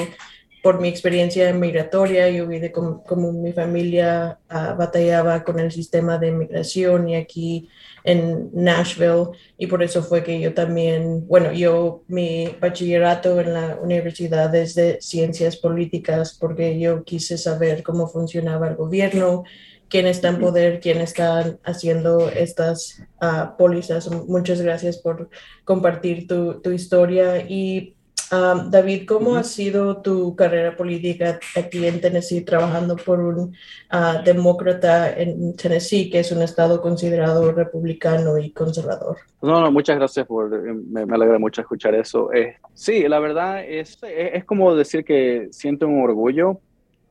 por 0.63 0.81
mi 0.81 0.89
experiencia 0.89 1.53
migratoria, 1.53 2.29
yo 2.31 2.47
vi 2.47 2.59
de 2.59 2.73
cómo, 2.73 3.33
mi 3.33 3.53
familia 3.53 4.39
uh, 4.51 4.77
batallaba 4.77 5.45
con 5.45 5.61
el 5.61 5.71
sistema 5.71 6.19
de 6.19 6.33
migración 6.33 7.09
y 7.09 7.17
aquí 7.17 7.69
en 8.05 8.51
Nashville 8.53 9.31
y 9.57 9.67
por 9.67 9.83
eso 9.83 10.03
fue 10.03 10.25
que 10.25 10.41
yo 10.41 10.55
también, 10.55 11.27
bueno, 11.27 11.53
yo 11.53 12.03
mi 12.09 12.49
bachillerato 12.61 13.41
en 13.41 13.55
la 13.55 13.79
universidad 13.81 14.55
es 14.55 14.75
de 14.75 14.99
ciencias 15.01 15.57
políticas 15.57 16.37
porque 16.39 16.79
yo 16.79 17.05
quise 17.05 17.39
saber 17.39 17.83
cómo 17.83 18.09
funcionaba 18.09 18.69
el 18.69 18.77
gobierno, 18.77 19.45
quién 19.89 20.07
está 20.07 20.29
en 20.29 20.41
poder, 20.41 20.81
quién 20.81 21.01
está 21.01 21.57
haciendo 21.65 22.29
estas 22.31 23.03
uh, 23.23 23.57
pólizas. 23.57 24.11
Muchas 24.27 24.61
gracias 24.61 24.99
por 24.99 25.31
compartir 25.65 26.27
tu, 26.27 26.61
tu 26.61 26.71
historia 26.73 27.41
y 27.49 27.95
David, 28.31 29.07
¿cómo 29.07 29.37
ha 29.37 29.43
sido 29.43 30.03
tu 30.03 30.37
carrera 30.37 30.77
política 30.77 31.41
aquí 31.57 31.87
en 31.87 32.01
Tennessee, 32.01 32.43
trabajando 32.43 32.97
por 32.97 33.21
un 33.21 33.39
uh, 33.39 34.23
demócrata 34.25 35.13
en 35.19 35.57
Tennessee, 35.57 36.11
que 36.11 36.21
es 36.21 36.31
un 36.31 36.43
estado 36.43 36.83
considerado 36.83 37.51
republicano 37.53 38.37
y 38.37 38.51
conservador? 38.51 39.17
No, 39.41 39.61
no, 39.61 39.73
muchas 39.73 39.97
gracias 39.97 40.27
por, 40.27 40.53
eh, 40.55 40.75
me, 40.75 41.03
alegra 41.03 41.39
mucho 41.39 41.63
escuchar 41.63 41.95
eso. 41.95 42.31
Eh, 42.33 42.57
sí, 42.75 43.09
la 43.09 43.19
verdad 43.19 43.65
es, 43.65 43.99
es, 44.03 44.45
como 44.45 44.75
decir 44.75 45.05
que 45.05 45.49
siento 45.51 45.89
un 45.89 46.03
orgullo, 46.03 46.61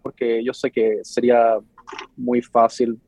porque 0.04 0.44
yo 0.44 0.54
sé 0.54 0.70
que 0.70 1.00
sería 1.04 1.58
muy 2.16 2.42
fácil 2.44 3.00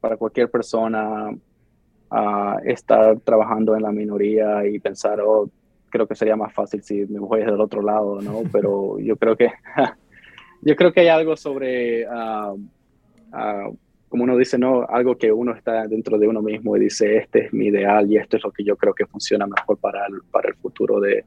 para 0.00 0.16
cualquier 0.16 0.50
persona 0.50 1.30
uh, 1.30 2.58
estar 2.64 3.20
trabajando 3.20 3.76
en 3.76 3.82
la 3.82 3.92
minoría 3.92 4.66
y 4.66 4.80
pensar, 4.80 5.20
oh, 5.20 5.48
creo 5.94 6.08
que 6.08 6.16
sería 6.16 6.34
más 6.34 6.52
fácil 6.52 6.82
si 6.82 7.06
me 7.06 7.20
voy 7.20 7.44
del 7.44 7.60
otro 7.60 7.80
lado, 7.80 8.20
¿no? 8.20 8.42
Pero 8.52 8.98
yo 8.98 9.16
creo 9.16 9.36
que, 9.36 9.52
yo 10.62 10.74
creo 10.74 10.92
que 10.92 11.02
hay 11.02 11.08
algo 11.08 11.36
sobre, 11.36 12.04
uh, 12.04 12.54
uh, 12.54 13.78
como 14.08 14.24
uno 14.24 14.36
dice, 14.36 14.58
¿no? 14.58 14.84
Algo 14.88 15.16
que 15.16 15.30
uno 15.30 15.54
está 15.54 15.86
dentro 15.86 16.18
de 16.18 16.26
uno 16.26 16.42
mismo 16.42 16.76
y 16.76 16.80
dice, 16.80 17.18
este 17.18 17.46
es 17.46 17.52
mi 17.52 17.66
ideal 17.66 18.10
y 18.10 18.16
esto 18.16 18.36
es 18.36 18.42
lo 18.42 18.50
que 18.50 18.64
yo 18.64 18.76
creo 18.76 18.92
que 18.92 19.06
funciona 19.06 19.46
mejor 19.46 19.78
para 19.78 20.04
el, 20.06 20.14
para 20.32 20.48
el 20.48 20.56
futuro 20.56 20.98
de, 20.98 21.24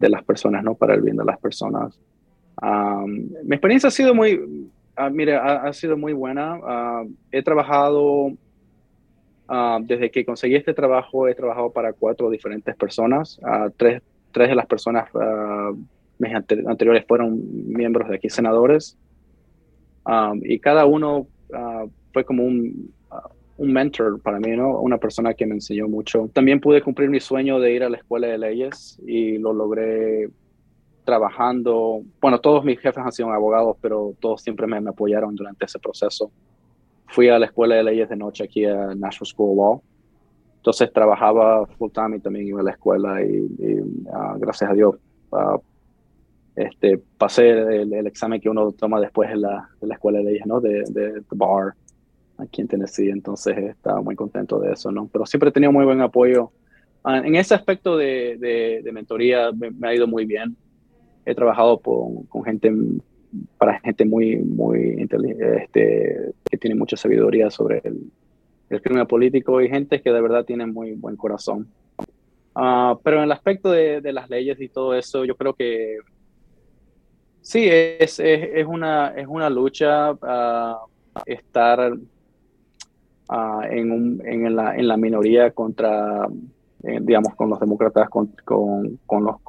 de 0.00 0.08
las 0.08 0.24
personas, 0.24 0.64
¿no? 0.64 0.74
Para 0.74 0.94
el 0.94 1.02
bien 1.02 1.16
de 1.16 1.24
las 1.24 1.38
personas. 1.38 1.96
Um, 2.60 3.28
mi 3.44 3.54
experiencia 3.54 3.86
ha 3.86 3.92
sido 3.92 4.16
muy, 4.16 4.34
uh, 4.34 5.10
mire, 5.12 5.36
ha, 5.36 5.62
ha, 5.62 5.72
sido 5.72 5.96
muy 5.96 6.12
buena. 6.12 6.58
he 7.30 7.40
trabajado 7.44 8.32
Ah, 9.48 9.78
desde 9.82 10.10
que 10.10 10.24
conseguí 10.24 10.54
este 10.54 10.72
trabajo 10.72 11.28
he 11.28 11.34
trabajado 11.34 11.70
para 11.70 11.92
cuatro 11.92 12.30
diferentes 12.30 12.76
personas. 12.76 13.38
Uh, 13.42 13.70
tres, 13.76 14.02
tres, 14.30 14.48
de 14.48 14.54
las 14.54 14.66
personas 14.66 15.12
uh, 15.14 15.76
anteriores 16.68 17.04
fueron 17.06 17.40
miembros 17.72 18.08
de 18.08 18.16
aquí, 18.16 18.30
senadores. 18.30 18.96
y 20.42 20.58
cada 20.58 20.86
uno 20.86 21.26
fue 22.12 22.24
como 22.24 22.44
un, 22.44 22.92
mentor 23.58 24.20
para 24.20 24.40
mí, 24.40 24.56
¿no? 24.56 24.80
Una 24.80 24.98
persona 24.98 25.34
que 25.34 25.46
me 25.46 25.54
enseñó 25.54 25.86
mucho. 25.86 26.28
También 26.32 26.60
pude 26.60 26.82
cumplir 26.82 27.08
mi 27.10 27.20
sueño 27.20 27.60
de 27.60 27.72
ir 27.72 27.84
a 27.84 27.88
la 27.88 27.98
escuela 27.98 28.26
de 28.26 28.38
leyes 28.38 29.00
y 29.06 29.38
lo 29.38 29.52
logré 29.52 30.28
trabajando. 31.04 32.02
Bueno, 32.20 32.40
todos 32.40 32.64
mis 32.64 32.80
jefes 32.80 33.04
han 33.04 33.12
sido 33.12 33.30
abogados, 33.30 33.76
pero 33.80 34.14
todos 34.18 34.42
siempre 34.42 34.66
me 34.66 34.78
apoyaron 34.78 35.36
durante 35.36 35.66
ese 35.66 35.78
proceso 35.78 36.32
fui 37.12 37.28
a 37.28 37.38
la 37.38 37.46
escuela 37.46 37.76
de 37.76 37.84
leyes 37.84 38.08
de 38.08 38.16
noche 38.16 38.44
aquí 38.44 38.64
a 38.64 38.94
National 38.94 39.26
School 39.26 39.50
of 39.50 39.56
Law 39.56 39.82
entonces 40.56 40.92
trabajaba 40.92 41.66
full 41.66 41.90
time 41.90 42.16
y 42.16 42.20
también 42.20 42.46
iba 42.46 42.60
a 42.60 42.64
la 42.64 42.70
escuela 42.72 43.22
y, 43.22 43.48
ah, 44.12 44.36
gracias 44.38 44.70
a 44.70 44.74
Dios 44.74 44.96
ah, 45.32 45.58
este, 46.54 47.00
pasé 47.18 47.50
el, 47.50 48.06
examen 48.06 48.40
que 48.40 48.48
uno 48.48 48.72
toma 48.72 49.00
después 49.00 49.30
en 49.30 49.40
la, 49.42 49.68
la 49.80 49.94
escuela 49.94 50.18
de 50.18 50.24
leyes, 50.24 50.46
¿no? 50.46 50.60
De, 50.60 50.84
de, 50.90 51.22
bar 51.30 51.74
aquí 52.36 52.60
en 52.60 52.68
Tennessee, 52.68 53.08
entonces 53.08 53.56
estaba 53.56 54.02
muy 54.02 54.14
contento 54.14 54.58
de 54.58 54.72
eso, 54.72 54.92
¿no? 54.92 55.08
Pero 55.10 55.24
siempre 55.24 55.48
he 55.48 55.52
tenido 55.52 55.72
muy 55.72 55.84
buen 55.84 56.00
apoyo. 56.00 56.50
Ah, 57.04 57.18
en 57.18 57.34
ese 57.36 57.54
aspecto 57.54 57.96
de, 57.96 58.36
de, 58.84 58.92
mentoría 58.92 59.50
me, 59.52 59.88
ha 59.88 59.94
ido 59.94 60.06
muy 60.06 60.26
bien. 60.26 60.56
He 61.24 61.34
trabajado 61.34 61.78
con, 61.78 62.24
con 62.24 62.44
gente, 62.44 62.70
para 63.56 63.80
gente 63.80 64.04
muy, 64.04 64.36
muy 64.36 65.06
este, 65.62 66.32
que 66.52 66.58
tiene 66.58 66.76
mucha 66.76 66.98
sabiduría 66.98 67.50
sobre 67.50 67.80
el, 67.82 68.12
el, 68.68 68.82
crimen 68.82 69.06
político 69.06 69.62
y 69.62 69.70
gente 69.70 70.02
que 70.02 70.12
de 70.12 70.20
verdad 70.20 70.44
tiene 70.44 70.66
muy 70.66 70.92
buen 70.92 71.16
corazón. 71.16 71.66
Uh, 72.54 73.00
pero 73.02 73.16
en 73.16 73.22
el 73.24 73.32
aspecto 73.32 73.70
de, 73.70 74.02
las 74.12 74.28
leyes 74.28 74.60
y 74.60 74.68
todo 74.68 74.94
eso, 74.94 75.24
yo 75.24 75.34
creo 75.34 75.54
que 75.54 75.96
Sí, 77.40 77.66
es, 77.66 78.20
es, 78.20 78.66
una, 78.66 79.08
es 79.16 79.26
una 79.26 79.50
lucha 79.50 80.12
uh, 80.12 80.76
estar 81.26 81.92
uh, 81.92 83.62
en, 83.68 83.90
un, 83.90 84.22
en, 84.24 84.54
la, 84.54 84.76
en 84.76 84.86
la 84.86 84.96
minoría 84.96 85.50
contra, 85.50 86.28
eh, 86.84 86.98
digamos, 87.00 87.34
con 87.34 87.50
los 87.50 87.58
demócratas, 87.58 88.08
con, 88.10 88.28
con, 88.44 89.00
con 89.06 89.24
los, 89.24 89.40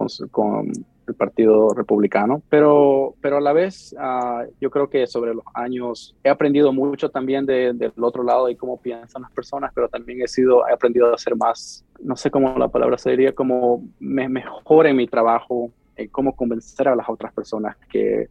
el 1.08 1.16
Partido 1.16 1.74
Republicano, 1.74 2.42
pero, 2.50 3.16
pero 3.22 3.38
a 3.38 3.42
la 3.42 3.54
vez 3.54 3.94
uh, 3.94 4.50
yo 4.60 4.70
creo 4.70 4.90
que 4.90 5.06
sobre 5.08 5.34
los 5.34 5.44
años 5.54 6.16
he 6.24 6.30
aprendido 6.30 6.72
mucho 6.72 7.10
también 7.10 7.46
de, 7.46 7.74
del 7.74 7.92
otro 8.02 8.24
lado 8.24 8.50
y 8.50 8.56
cómo 8.56 8.82
piensan 8.82 9.24
las 9.24 9.32
personas, 9.32 9.72
pero 9.74 9.90
también 9.90 10.22
he, 10.22 10.28
sido, 10.28 10.68
he 10.68 10.74
aprendido 10.74 11.14
a 11.14 11.18
ser 11.18 11.36
más, 11.36 11.86
no 12.02 12.16
sé 12.16 12.32
cómo 12.32 12.58
la 12.58 12.68
palabra 12.68 12.98
sería, 12.98 13.34
como 13.34 13.84
me, 14.00 14.30
mejor 14.30 14.88
en 14.88 14.96
mi 14.96 15.08
trabajo 15.08 15.72
cómo 16.12 16.36
convencer 16.36 16.88
a 16.88 16.96
las 16.96 17.08
otras 17.08 17.34
personas 17.34 17.78
que 17.90 18.28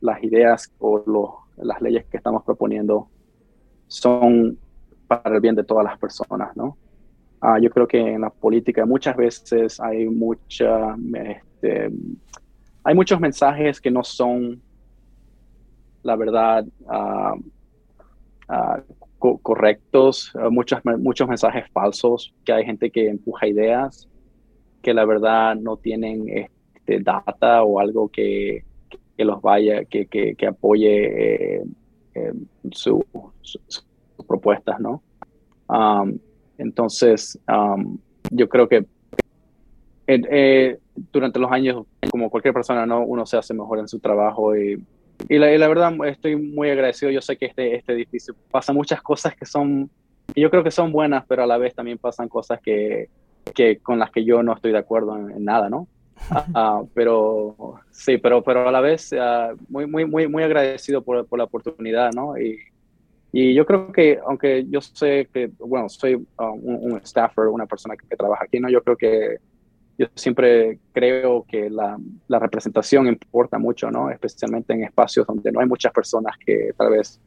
las 0.00 0.22
ideas 0.22 0.72
o 0.78 1.42
las 1.56 1.80
leyes 1.80 2.04
que 2.06 2.16
estamos 2.16 2.44
proponiendo 2.44 3.08
son 3.86 4.58
para 5.06 5.34
el 5.34 5.40
bien 5.40 5.54
de 5.54 5.64
todas 5.64 5.84
las 5.84 5.98
personas, 5.98 6.54
¿no? 6.56 6.76
Ah, 7.40 7.58
yo 7.60 7.70
creo 7.70 7.86
que 7.86 7.98
en 7.98 8.22
la 8.22 8.30
política 8.30 8.84
muchas 8.84 9.16
veces 9.16 9.80
hay 9.80 10.06
mucha, 10.06 10.96
este, 11.14 11.90
hay 12.84 12.94
muchos 12.94 13.20
mensajes 13.20 13.80
que 13.80 13.90
no 13.90 14.02
son, 14.02 14.60
la 16.02 16.16
verdad, 16.16 16.64
ah, 16.88 17.34
ah, 18.48 18.82
correctos, 19.18 20.32
muchos, 20.50 20.80
muchos 20.98 21.28
mensajes 21.28 21.64
falsos, 21.72 22.34
que 22.44 22.52
hay 22.52 22.64
gente 22.64 22.90
que 22.90 23.08
empuja 23.08 23.46
ideas 23.46 24.08
que 24.82 24.94
la 24.94 25.04
verdad 25.04 25.56
no 25.56 25.76
tienen 25.76 26.28
este, 26.28 27.00
data 27.00 27.62
o 27.62 27.80
algo 27.80 28.08
que, 28.08 28.64
que 29.16 29.24
los 29.24 29.42
vaya, 29.42 29.84
que, 29.84 30.06
que, 30.06 30.46
apoye 30.46 31.56
eh, 31.56 31.64
eh, 32.14 32.32
sus 32.72 33.04
propuestas, 34.26 34.80
¿no? 34.80 35.02
Entonces, 36.58 37.38
um, 37.48 37.98
yo 38.30 38.48
creo 38.48 38.68
que 38.68 38.84
eh, 40.06 40.78
durante 41.12 41.38
los 41.38 41.52
años, 41.52 41.84
como 42.10 42.30
cualquier 42.30 42.54
persona, 42.54 42.86
¿no? 42.86 43.00
Uno 43.00 43.26
se 43.26 43.36
hace 43.36 43.54
mejor 43.54 43.78
en 43.78 43.88
su 43.88 43.98
trabajo 44.00 44.56
y, 44.56 44.82
y, 45.28 45.38
la, 45.38 45.52
y 45.52 45.58
la, 45.58 45.68
verdad 45.68 45.94
estoy 46.06 46.36
muy 46.36 46.70
agradecido. 46.70 47.10
Yo 47.10 47.20
sé 47.20 47.36
que 47.36 47.46
este, 47.46 47.76
este 47.76 47.92
edificio 47.92 48.34
pasa 48.50 48.72
muchas 48.72 49.02
cosas 49.02 49.36
que 49.36 49.44
son, 49.44 49.90
que 50.34 50.40
yo 50.40 50.50
creo 50.50 50.64
que 50.64 50.70
son 50.70 50.92
buenas, 50.92 51.24
pero 51.26 51.42
a 51.42 51.46
la 51.46 51.58
vez 51.58 51.74
también 51.74 51.98
pasan 51.98 52.28
cosas 52.28 52.60
que, 52.60 53.08
que 53.54 53.78
con 53.78 53.98
las 53.98 54.10
que 54.10 54.24
yo 54.24 54.42
no 54.42 54.54
estoy 54.54 54.72
de 54.72 54.78
acuerdo 54.78 55.16
en 55.16 55.44
nada, 55.44 55.68
¿no? 55.68 55.86
Ah, 56.54 56.82
pero 56.94 57.80
sí, 57.90 58.18
pero, 58.18 58.42
pero 58.42 58.68
a 58.68 58.72
la 58.72 58.80
vez 58.80 59.12
ah, 59.12 59.52
muy, 59.68 59.86
muy, 59.86 60.04
muy, 60.04 60.26
muy 60.26 60.42
agradecido 60.42 61.02
por, 61.02 61.26
por 61.26 61.38
la 61.38 61.44
oportunidad, 61.44 62.12
¿no? 62.12 62.36
Y, 62.36 62.58
y, 63.32 63.54
yo 63.54 63.66
creo 63.66 63.92
que, 63.92 64.18
aunque 64.26 64.66
yo 64.68 64.80
sé 64.80 65.28
que, 65.32 65.50
bueno, 65.58 65.88
soy 65.88 66.26
ah, 66.38 66.50
un, 66.50 67.00
staffer, 67.04 67.46
una 67.46 67.66
persona 67.66 67.94
que, 67.96 68.16
trabaja 68.16 68.44
aquí, 68.44 68.60
¿no? 68.60 68.70
Yo 68.70 68.82
creo 68.82 68.96
que 68.96 69.36
yo 69.98 70.06
siempre 70.14 70.78
creo 70.92 71.44
que 71.48 71.68
la, 71.68 71.98
representación 72.28 73.08
importa 73.08 73.58
mucho, 73.58 73.90
¿no? 73.90 74.10
Especialmente 74.10 74.72
en 74.72 74.84
espacios 74.84 75.26
donde 75.26 75.50
no 75.50 75.60
hay 75.60 75.66
muchas 75.66 75.92
personas 75.92 76.36
que 76.44 76.70
tal 76.76 76.90
vez 76.90 77.20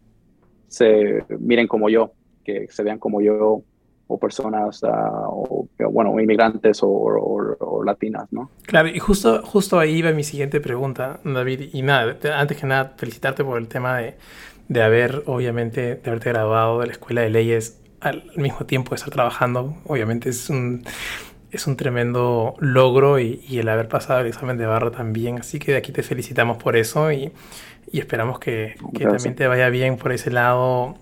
se 0.68 1.26
miren 1.40 1.68
como 1.68 1.90
yo, 1.90 2.14
que 2.44 2.68
se 2.70 2.84
vean 2.84 2.98
como 2.98 3.22
yo 3.22 3.64
o 4.08 4.18
personas, 4.18 4.84
uh, 4.84 4.88
o, 4.88 5.70
bueno, 5.90 6.20
inmigrantes 6.20 6.80
o, 6.82 7.84
latinas, 7.86 8.32
¿no? 8.32 8.52
Claro, 8.64 8.90
y 8.90 9.00
justo, 9.00 9.42
justo 9.44 9.80
ahí 9.80 10.02
va 10.02 10.12
mi 10.12 10.24
siguiente 10.24 10.60
pregunta, 10.60 11.20
David. 11.24 11.70
Y 11.74 11.82
nada, 11.82 12.18
antes 12.36 12.58
que 12.58 12.68
nada, 12.68 12.94
felicitarte 12.98 13.44
por 13.44 13.58
el 13.58 13.68
tema 13.68 13.98
de, 13.98 14.16
de 14.72 14.82
haber, 14.82 15.24
obviamente, 15.26 15.96
de 15.96 16.02
haberte 16.06 16.30
graduado 16.30 16.80
de 16.80 16.86
la 16.86 16.94
Escuela 16.94 17.20
de 17.20 17.30
Leyes 17.30 17.82
al 18.00 18.24
mismo 18.38 18.66
tiempo 18.66 18.92
de 18.92 18.96
estar 18.96 19.12
trabajando. 19.12 19.76
Obviamente 19.84 20.30
es 20.30 20.50
un, 20.50 20.86
es 21.52 21.68
un 21.68 21.76
tremendo 21.76 22.56
logro 22.60 23.20
y, 23.20 23.44
y 23.50 23.60
el 23.60 23.68
haber 23.68 23.90
pasado 23.90 24.22
el 24.22 24.28
examen 24.28 24.58
de 24.58 24.66
barra 24.66 24.90
también. 24.92 25.40
Así 25.40 25.60
que 25.60 25.74
de 25.74 25.78
aquí 25.80 25.92
te 25.92 26.04
felicitamos 26.04 26.56
por 26.56 26.78
eso 26.78 27.12
y, 27.12 27.34
y 27.92 28.00
esperamos 28.00 28.40
que, 28.40 28.76
que 28.98 29.04
también 29.04 29.36
te 29.36 29.46
vaya 29.46 29.68
bien 29.68 29.98
por 29.98 30.14
ese 30.14 30.32
lado 30.32 30.96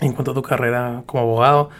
en 0.00 0.12
cuanto 0.12 0.32
a 0.32 0.34
tu 0.34 0.42
carrera 0.42 1.04
como 1.06 1.22
abogado. 1.22 1.70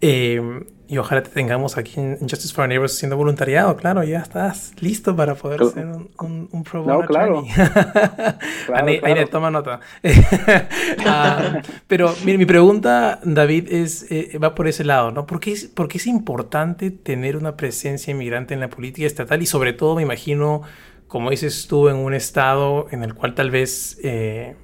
Eh, 0.00 0.40
y 0.88 0.98
ojalá 0.98 1.22
te 1.22 1.30
tengamos 1.30 1.76
aquí 1.76 1.98
en 1.98 2.18
Justice 2.20 2.54
for 2.54 2.68
Neighbors 2.68 2.94
haciendo 2.94 3.16
voluntariado, 3.16 3.76
claro, 3.76 4.04
ya 4.04 4.20
estás 4.20 4.72
listo 4.78 5.16
para 5.16 5.34
poder 5.34 5.64
ser 5.66 5.84
un, 5.84 6.48
un, 6.52 6.62
pro 6.62 6.82
bono. 6.82 7.00
No, 7.00 7.06
claro. 7.06 7.44
claro, 8.66 9.28
toma 9.28 9.50
nota. 9.50 9.80
Ah, 11.08 11.60
pero 11.86 12.14
mi, 12.24 12.36
mi, 12.36 12.46
pregunta, 12.46 13.20
David, 13.22 13.72
es, 13.72 14.10
eh, 14.10 14.38
va 14.42 14.54
por 14.54 14.66
ese 14.68 14.84
lado, 14.84 15.10
¿no? 15.10 15.26
¿Por 15.26 15.40
qué, 15.40 15.52
es, 15.52 15.66
¿Por 15.66 15.88
qué 15.88 15.98
es 15.98 16.06
importante 16.06 16.90
tener 16.90 17.36
una 17.36 17.56
presencia 17.56 18.10
inmigrante 18.10 18.54
en 18.54 18.60
la 18.60 18.68
política 18.68 19.06
estatal? 19.06 19.42
Y 19.42 19.46
sobre 19.46 19.72
todo, 19.72 19.96
me 19.96 20.02
imagino, 20.02 20.62
como 21.06 21.30
dices 21.30 21.66
tú, 21.68 21.88
en 21.88 21.96
un 21.96 22.14
estado 22.14 22.88
en 22.90 23.02
el 23.02 23.14
cual 23.14 23.34
tal 23.34 23.50
vez 23.50 23.98
eh, 24.02 24.56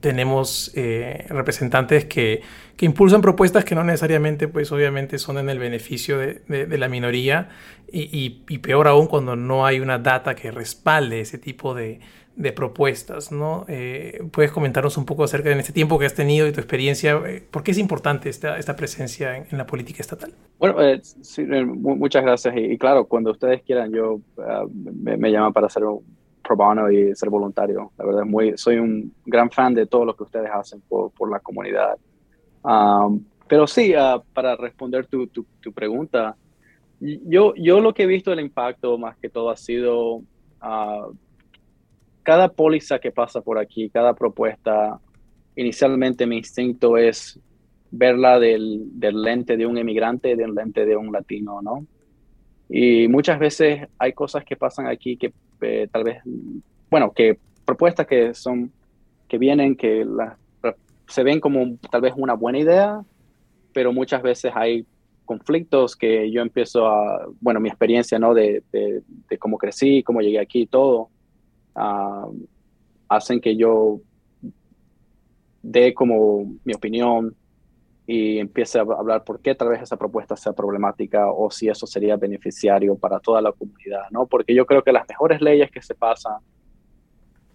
tenemos 0.00 0.72
representantes 1.28 2.04
que 2.04 2.42
que 2.78 2.86
impulsan 2.86 3.20
propuestas 3.20 3.64
que 3.64 3.74
no 3.74 3.82
necesariamente, 3.82 4.46
pues 4.46 4.70
obviamente 4.70 5.18
son 5.18 5.36
en 5.38 5.50
el 5.50 5.58
beneficio 5.58 6.16
de, 6.16 6.42
de, 6.46 6.78
la 6.78 6.88
minoría 6.88 7.48
y, 7.90 8.44
y, 8.48 8.58
peor 8.58 8.86
aún 8.86 9.08
cuando 9.08 9.34
no 9.34 9.66
hay 9.66 9.80
una 9.80 9.98
data 9.98 10.36
que 10.36 10.52
respalde 10.52 11.20
ese 11.20 11.38
tipo 11.38 11.74
de, 11.74 11.98
de 12.36 12.52
propuestas, 12.52 13.32
¿no? 13.32 13.64
Eh, 13.66 14.22
¿Puedes 14.30 14.52
comentarnos 14.52 14.96
un 14.96 15.04
poco 15.06 15.24
acerca 15.24 15.48
de 15.48 15.58
este 15.58 15.72
tiempo 15.72 15.98
que 15.98 16.06
has 16.06 16.14
tenido 16.14 16.46
y 16.46 16.52
tu 16.52 16.60
experiencia? 16.60 17.20
Eh, 17.26 17.42
¿Por 17.50 17.64
qué 17.64 17.72
es 17.72 17.78
importante 17.78 18.28
esta, 18.28 18.56
esta 18.58 18.76
presencia 18.76 19.36
en, 19.36 19.58
la 19.58 19.66
política 19.66 20.00
estatal? 20.00 20.32
Bueno, 20.60 20.80
eh, 20.80 21.00
sí, 21.02 21.44
muchas 21.44 22.22
gracias. 22.22 22.54
Y, 22.56 22.78
claro, 22.78 23.06
cuando 23.06 23.32
ustedes 23.32 23.62
quieran, 23.62 23.92
yo 23.92 24.20
me, 25.02 25.16
me, 25.16 25.32
llaman 25.32 25.52
para 25.52 25.68
ser 25.68 25.82
un 25.82 26.04
pro 26.44 26.54
bono 26.54 26.88
y 26.92 27.12
ser 27.16 27.28
voluntario. 27.28 27.90
La 27.98 28.04
verdad, 28.04 28.22
muy, 28.24 28.56
soy 28.56 28.76
un 28.76 29.12
gran 29.26 29.50
fan 29.50 29.74
de 29.74 29.86
todo 29.86 30.04
lo 30.04 30.14
que 30.14 30.22
ustedes 30.22 30.48
hacen 30.52 30.80
por, 30.88 31.10
por 31.10 31.28
la 31.28 31.40
comunidad 31.40 31.98
pero 33.46 33.66
sí, 33.66 33.94
uh, 33.94 34.22
para 34.32 34.56
responder 34.56 35.06
tu, 35.06 35.26
tu, 35.26 35.72
pregunta, 35.72 36.36
yo, 37.00 37.54
yo 37.56 37.80
lo 37.80 37.94
que 37.94 38.02
he 38.02 38.06
visto 38.06 38.32
el 38.32 38.40
impacto 38.40 38.98
más 38.98 39.16
que 39.16 39.28
todo 39.28 39.50
ha 39.50 39.56
sido 39.56 40.16
uh, 40.16 41.14
cada 42.22 42.48
póliza 42.48 42.98
que 42.98 43.10
pasa 43.10 43.40
por 43.40 43.58
aquí, 43.58 43.88
cada 43.88 44.14
propuesta, 44.14 45.00
inicialmente 45.56 46.26
mi 46.26 46.36
instinto 46.38 46.98
es 46.98 47.40
verla 47.90 48.38
del, 48.38 48.82
del 48.92 49.22
lente 49.22 49.56
de 49.56 49.66
un 49.66 49.78
emigrante, 49.78 50.36
del 50.36 50.54
lente 50.54 50.84
de 50.84 50.96
un 50.96 51.10
latino, 51.10 51.62
¿no? 51.62 51.86
Y 52.68 53.08
muchas 53.08 53.38
veces 53.38 53.88
hay 53.98 54.12
cosas 54.12 54.44
que 54.44 54.56
pasan 54.56 54.88
aquí 54.88 55.16
que 55.16 55.32
eh, 55.62 55.88
tal 55.90 56.04
vez, 56.04 56.22
bueno, 56.90 57.12
que 57.12 57.38
propuestas 57.64 58.06
que 58.06 58.34
son, 58.34 58.70
que 59.26 59.38
vienen, 59.38 59.74
que 59.74 60.04
las 60.04 60.36
se 61.08 61.22
ven 61.22 61.40
como 61.40 61.76
tal 61.90 62.02
vez 62.02 62.12
una 62.16 62.34
buena 62.34 62.58
idea, 62.58 63.02
pero 63.72 63.92
muchas 63.92 64.22
veces 64.22 64.52
hay 64.54 64.86
conflictos 65.24 65.96
que 65.96 66.30
yo 66.30 66.40
empiezo 66.42 66.86
a, 66.86 67.26
bueno, 67.40 67.60
mi 67.60 67.68
experiencia, 67.68 68.18
¿no? 68.18 68.34
De, 68.34 68.62
de, 68.72 69.38
cómo 69.38 69.58
crecí, 69.58 70.02
cómo 70.02 70.20
llegué 70.20 70.38
aquí 70.38 70.62
y 70.62 70.66
todo, 70.66 71.10
uh, 71.76 72.34
hacen 73.08 73.40
que 73.40 73.56
yo 73.56 74.00
dé 75.62 75.92
como 75.92 76.56
mi 76.64 76.74
opinión 76.74 77.34
y 78.06 78.38
empiece 78.38 78.78
a 78.78 78.82
hablar 78.82 79.22
por 79.24 79.40
qué 79.40 79.54
tal 79.54 79.68
vez 79.68 79.82
esa 79.82 79.98
propuesta 79.98 80.34
sea 80.34 80.54
problemática 80.54 81.30
o 81.30 81.50
si 81.50 81.68
eso 81.68 81.86
sería 81.86 82.16
beneficiario 82.16 82.96
para 82.96 83.20
toda 83.20 83.42
la 83.42 83.52
comunidad, 83.52 84.04
¿no? 84.10 84.26
Porque 84.26 84.54
yo 84.54 84.64
creo 84.64 84.82
que 84.82 84.92
las 84.92 85.06
mejores 85.06 85.42
leyes 85.42 85.70
que 85.70 85.82
se 85.82 85.94
pasan 85.94 86.38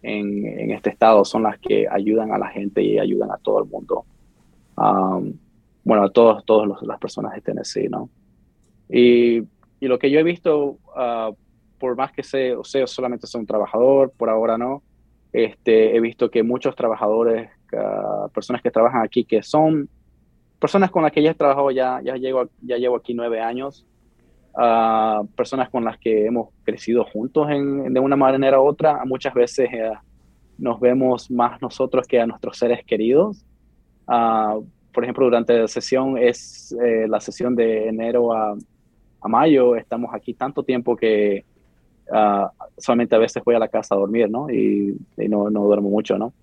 en, 0.04 0.72
este 0.72 0.90
estado 0.92 1.26
son 1.26 1.44
las 1.44 1.58
que 1.60 1.88
ayudan 1.90 2.32
a 2.32 2.38
la 2.38 2.50
gente 2.50 2.84
y 2.84 3.00
ayudan 3.00 3.32
a 3.32 3.38
todo 3.38 3.64
el 3.64 3.70
mundo. 3.70 4.06
Um, 4.78 5.34
bueno, 5.84 6.04
a 6.04 6.10
todos, 6.12 6.46
todas 6.46 6.82
las 6.82 7.00
personas 7.00 7.34
de 7.34 7.42
Tennessee, 7.42 7.90
¿no? 7.90 8.10
Y, 8.90 9.40
y 9.80 9.88
lo 9.88 9.98
que 10.00 10.12
yo 10.12 10.20
he 10.20 10.24
visto, 10.24 10.78
ah, 10.96 11.32
por 11.80 11.96
más 11.96 12.12
que 12.12 12.24
sea, 12.24 12.60
o 12.60 12.64
sea, 12.64 12.88
solamente 12.88 13.28
soy 13.28 13.42
un 13.42 13.48
trabajador, 13.48 14.12
por 14.16 14.30
ahora 14.30 14.58
no, 14.58 14.84
este, 15.34 15.96
he 15.96 16.00
visto 16.00 16.30
que 16.30 16.44
muchos 16.44 16.76
trabajadores, 16.76 17.50
ah, 17.76 18.28
personas 18.34 18.62
que 18.62 18.72
trabajan 18.72 19.04
aquí, 19.04 19.26
que 19.26 19.44
son 19.44 19.90
personas 20.60 20.92
con 20.92 21.04
las 21.04 21.12
que 21.12 21.22
ya 21.22 21.32
he 21.32 21.36
trabajado, 21.36 21.72
ya, 21.72 22.02
ya, 22.02 22.16
llevo, 22.16 22.50
ya 22.62 22.78
llevo 22.78 22.96
aquí 22.96 23.14
nueve 23.14 23.42
años, 23.42 23.86
uh, 24.54 25.26
personas 25.36 25.70
con 25.70 25.84
las 25.84 25.98
que 25.98 26.26
hemos 26.26 26.50
crecido 26.64 27.04
juntos 27.06 27.50
en, 27.50 27.94
de 27.94 28.00
una 28.00 28.16
manera 28.16 28.60
u 28.60 28.66
otra, 28.66 29.04
muchas 29.06 29.34
veces 29.34 29.70
eh, 29.72 29.92
nos 30.58 30.80
vemos 30.80 31.30
más 31.32 31.62
nosotros 31.62 32.08
que 32.08 32.20
a 32.20 32.26
nuestros 32.26 32.58
seres 32.58 32.86
queridos. 32.86 33.46
Uh, 34.08 34.66
por 34.94 35.04
ejemplo, 35.04 35.26
durante 35.26 35.58
la 35.58 35.68
sesión, 35.68 36.18
es 36.18 36.76
eh, 36.84 37.08
la 37.08 37.20
sesión 37.20 37.56
de 37.56 37.88
enero 37.88 38.32
a, 38.32 38.56
a, 39.22 39.28
mayo, 39.28 39.76
estamos 39.76 40.14
aquí 40.14 40.34
tanto 40.34 40.62
tiempo 40.62 40.96
que 40.96 41.46
uh, 42.12 42.48
solamente 42.78 43.16
a 43.16 43.20
veces 43.20 43.44
voy 43.44 43.56
a 43.56 43.60
la 43.60 43.68
casa 43.68 43.96
a 43.96 43.98
dormir, 43.98 44.30
¿no? 44.30 44.52
Y, 44.52 44.96
y 45.18 45.28
no, 45.28 45.50
no 45.50 45.64
duermo 45.64 45.90
mucho, 45.90 46.18
¿no? 46.18 46.34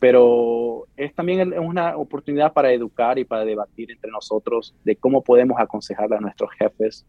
pero 0.00 0.86
es 0.96 1.14
también 1.14 1.58
una 1.58 1.96
oportunidad 1.96 2.52
para 2.52 2.72
educar 2.72 3.18
y 3.18 3.24
para 3.24 3.44
debatir 3.44 3.90
entre 3.90 4.10
nosotros 4.10 4.74
de 4.84 4.96
cómo 4.96 5.22
podemos 5.22 5.58
aconsejar 5.60 6.12
a 6.14 6.20
nuestros 6.20 6.50
jefes, 6.52 7.04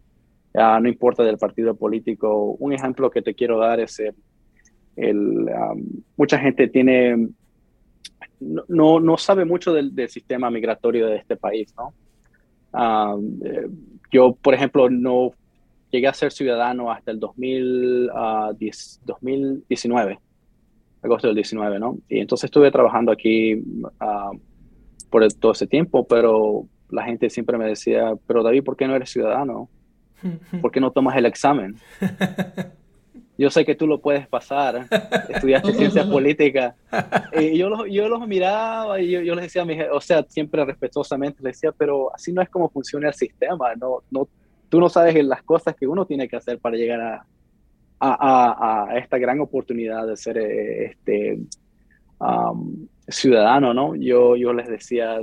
no 0.79 0.89
importa 0.89 1.23
del 1.23 1.37
partido 1.37 1.75
político. 1.75 2.55
Un 2.59 2.73
ejemplo 2.73 3.09
que 3.09 3.21
te 3.21 3.33
quiero 3.33 3.59
dar 3.59 3.79
es 3.79 4.01
el, 4.95 5.49
mucha 6.17 6.39
gente 6.39 6.67
tiene, 6.67 7.29
no, 8.39 8.99
no 8.99 9.17
sabe 9.17 9.45
mucho 9.45 9.73
del, 9.73 9.93
sistema 10.09 10.49
migratorio 10.49 11.07
de 11.07 11.17
este 11.17 11.37
país, 11.37 11.73
¿no? 11.77 11.93
Eh, 13.43 13.67
yo, 14.11 14.33
por 14.33 14.53
ejemplo, 14.53 14.89
no 14.89 15.31
llegué 15.91 16.07
a 16.07 16.13
ser 16.13 16.31
ciudadano 16.31 16.91
hasta 16.91 17.11
el 17.11 17.19
2019 17.19 20.19
agosto 21.01 21.27
del 21.27 21.35
19, 21.35 21.79
¿no? 21.79 21.97
Y 22.09 22.19
entonces 22.19 22.45
estuve 22.45 22.71
trabajando 22.71 23.11
aquí 23.11 23.61
ah, 23.99 24.31
por 25.09 25.25
todo 25.33 25.53
ese 25.53 25.67
tiempo, 25.67 26.05
pero 26.05 26.65
la 26.89 27.03
gente 27.03 27.29
siempre 27.29 27.57
me 27.57 27.65
decía, 27.65 28.13
pero 28.27 28.43
David, 28.43 28.63
¿por 28.63 28.75
qué 28.75 28.87
no 28.87 28.95
eres 28.95 29.09
ciudadano? 29.09 29.69
¿Por 30.61 30.71
qué 30.71 30.79
no 30.79 30.91
tomas 30.91 31.15
el 31.17 31.25
examen? 31.25 31.75
Yo 33.37 33.49
sé 33.49 33.63
que 33.63 33.73
tú 33.73 33.87
lo 33.87 34.01
puedes 34.01 34.27
pasar, 34.27 34.85
estudiaste 35.29 35.73
ciencias 35.73 36.05
políticas. 36.07 36.75
Y 37.39 37.57
yo 37.57 37.69
los, 37.69 37.89
yo 37.89 38.09
los 38.09 38.27
miraba 38.27 38.99
y 38.99 39.11
yo, 39.11 39.33
les 39.33 39.45
decía, 39.45 39.65
o 39.93 40.01
sea, 40.01 40.25
siempre 40.27 40.65
respetuosamente 40.65 41.41
les 41.41 41.53
decía, 41.53 41.71
pero 41.71 42.13
así 42.13 42.33
no 42.33 42.41
es 42.41 42.49
como 42.49 42.69
funciona 42.69 43.07
el 43.07 43.13
sistema, 43.13 43.73
no, 43.75 43.99
no, 44.11 44.27
tú 44.67 44.81
no 44.81 44.89
sabes 44.89 45.23
las 45.23 45.41
cosas 45.43 45.73
que 45.75 45.87
uno 45.87 46.05
tiene 46.05 46.27
que 46.27 46.35
hacer 46.35 46.59
para 46.59 46.75
llegar 46.75 46.99
a, 46.99 47.25
a, 47.99 48.97
esta 48.97 49.17
gran 49.17 49.39
oportunidad 49.39 50.05
de 50.07 50.17
ser 50.17 50.37
eh, 50.37 50.85
este, 50.87 51.39
ciudadano, 53.09 53.73
¿no? 53.73 53.95
Yo, 53.95 54.35
yo 54.35 54.53
les 54.53 54.67
decía, 54.67 55.19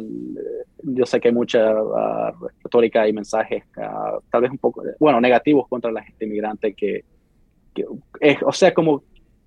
yo 0.83 1.07
sé 1.07 1.21
que 1.21 1.29
hay 1.29 1.35
mucha 1.35 1.73
uh, 1.83 2.33
retórica 2.63 3.09
y 3.09 3.13
mensajes, 3.13 3.65
uh, 3.77 4.21
tal 4.31 4.43
vez 4.43 4.51
un 4.51 4.59
poco, 4.59 4.83
bueno, 4.99 5.21
negativos 5.21 5.69
contra 5.69 5.91
la 5.93 6.03
gente 6.03 6.25
inmigrante, 6.25 6.75
que, 6.75 7.05
o 8.45 8.53
sea, 8.53 8.73
como 8.73 9.03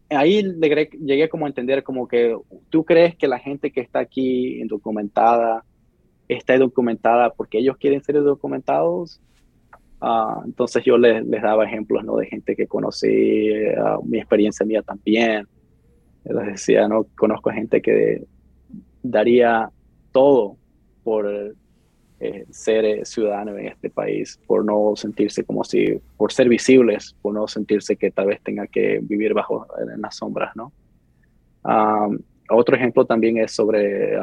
ahí 0.09 0.43
llegué, 0.43 0.89
llegué 0.99 1.29
como 1.29 1.45
a 1.45 1.49
entender 1.49 1.83
como 1.83 2.07
que 2.07 2.35
tú 2.69 2.83
crees 2.83 3.15
que 3.15 3.27
la 3.27 3.39
gente 3.39 3.71
que 3.71 3.81
está 3.81 3.99
aquí 3.99 4.59
indocumentada 4.61 5.63
está 6.27 6.57
documentada 6.57 7.31
porque 7.31 7.57
ellos 7.57 7.77
quieren 7.77 8.03
ser 8.03 8.21
documentados 8.21 9.19
Ah, 10.01 10.41
entonces 10.45 10.83
yo 10.85 10.97
les, 10.97 11.25
les, 11.25 11.41
daba 11.41 11.65
ejemplos 11.65 12.05
¿no? 12.05 12.15
de 12.15 12.25
gente 12.27 12.55
que 12.55 12.67
conocí, 12.67 13.51
uh, 13.51 14.01
mi 14.05 14.17
experiencia 14.17 14.65
mía 14.65 14.81
también. 14.81 15.45
Les 16.25 16.45
decía, 16.45 16.87
¿no? 16.87 17.05
conozco 17.15 17.49
gente 17.51 17.81
que 17.81 18.23
daría 19.01 19.69
todo 20.11 20.57
por 21.03 21.55
eh, 22.19 22.45
ser 22.49 22.85
eh, 22.85 23.05
ciudadano 23.05 23.57
en 23.57 23.67
este 23.67 23.89
país, 23.89 24.39
por 24.45 24.65
no 24.65 24.93
sentirse 24.95 25.43
como 25.43 25.63
si, 25.63 25.99
por 26.17 26.31
ser 26.33 26.49
visibles, 26.49 27.15
por 27.21 27.33
no 27.33 27.47
sentirse 27.47 27.95
que 27.95 28.11
tal 28.11 28.27
vez 28.27 28.41
tenga 28.41 28.67
que 28.67 28.99
vivir 29.01 29.33
bajo 29.33 29.65
en 29.79 30.01
las 30.01 30.17
sombras, 30.17 30.55
¿no? 30.55 30.73
Um, 31.63 32.19
otro 32.49 32.75
ejemplo 32.75 33.05
también 33.05 33.37
es 33.37 33.51
sobre 33.51 34.17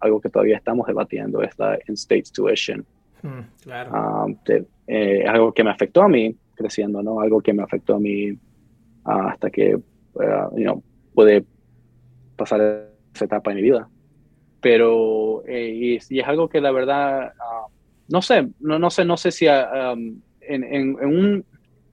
algo 0.00 0.20
que 0.20 0.28
todavía 0.28 0.56
estamos 0.56 0.86
debatiendo, 0.86 1.42
es 1.42 1.58
la 1.58 1.78
in-state 1.88 2.24
tuition. 2.32 2.84
Mm, 3.22 3.40
claro. 3.62 4.36
Eh, 4.86 5.24
algo 5.26 5.52
que 5.52 5.64
me 5.64 5.70
afectó 5.70 6.02
a 6.02 6.08
mí 6.08 6.36
creciendo, 6.54 7.02
¿no? 7.02 7.20
Algo 7.20 7.40
que 7.40 7.52
me 7.52 7.62
afectó 7.62 7.96
a 7.96 8.00
mí 8.00 8.36
hasta 9.04 9.50
que, 9.50 9.74
uh, 9.74 10.56
you 10.56 10.82
pude 11.14 11.44
pasar 12.36 12.90
esa 13.14 13.24
etapa 13.24 13.50
en 13.50 13.56
mi 13.56 13.62
vida. 13.62 13.88
Pero, 14.60 15.42
eh, 15.46 15.70
y, 15.74 15.96
es 15.96 16.26
algo 16.26 16.48
que 16.48 16.60
la 16.60 16.70
verdad, 16.70 17.32
ah, 17.40 17.66
no 18.08 18.22
sé, 18.22 18.48
no, 18.60 18.78
no 18.78 18.90
sé, 18.90 19.04
no 19.04 19.16
sé 19.16 19.30
si 19.30 19.46
ah, 19.46 19.94
um, 19.94 20.20
en, 20.40 20.64
en, 20.64 20.96
un, 21.04 21.44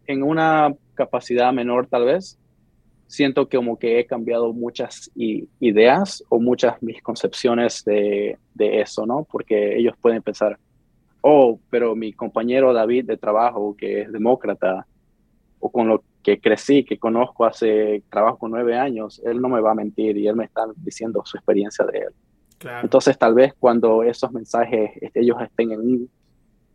en 0.05 0.23
una 0.23 0.73
capacidad 0.95 1.53
menor 1.53 1.87
tal 1.87 2.05
vez, 2.05 2.37
siento 3.07 3.47
que 3.47 3.57
como 3.57 3.79
que 3.79 3.99
he 3.99 4.05
cambiado 4.05 4.53
muchas 4.53 5.09
ideas 5.15 6.23
o 6.29 6.39
muchas 6.39 6.81
mis 6.83 7.01
concepciones 7.01 7.83
de, 7.85 8.37
de, 8.53 8.81
eso, 8.81 9.05
¿no? 9.05 9.25
Porque 9.31 9.77
ellos 9.77 9.95
pueden 10.01 10.21
pensar, 10.21 10.59
oh, 11.21 11.59
pero 11.69 11.95
mi 11.95 12.13
compañero 12.13 12.73
David 12.73 13.05
de 13.05 13.17
trabajo, 13.17 13.75
que 13.77 14.01
es 14.01 14.11
demócrata, 14.11 14.85
o 15.59 15.71
con 15.71 15.87
lo 15.87 16.03
que 16.23 16.39
crecí, 16.39 16.83
que 16.83 16.97
conozco 16.97 17.45
hace 17.45 18.03
trabajo 18.09 18.37
con 18.37 18.51
nueve 18.51 18.77
años, 18.77 19.21
él 19.25 19.41
no 19.41 19.49
me 19.49 19.61
va 19.61 19.71
a 19.71 19.75
mentir 19.75 20.17
y 20.17 20.27
él 20.27 20.35
me 20.35 20.45
está 20.45 20.65
diciendo 20.75 21.21
su 21.25 21.37
experiencia 21.37 21.85
de 21.85 21.99
él. 21.99 22.13
Entonces, 22.81 23.17
tal 23.17 23.35
vez 23.35 23.53
cuando 23.57 24.03
esos 24.03 24.31
mensajes 24.31 24.91
este, 24.99 25.19
ellos 25.21 25.37
estén 25.41 25.71
en, 25.71 26.09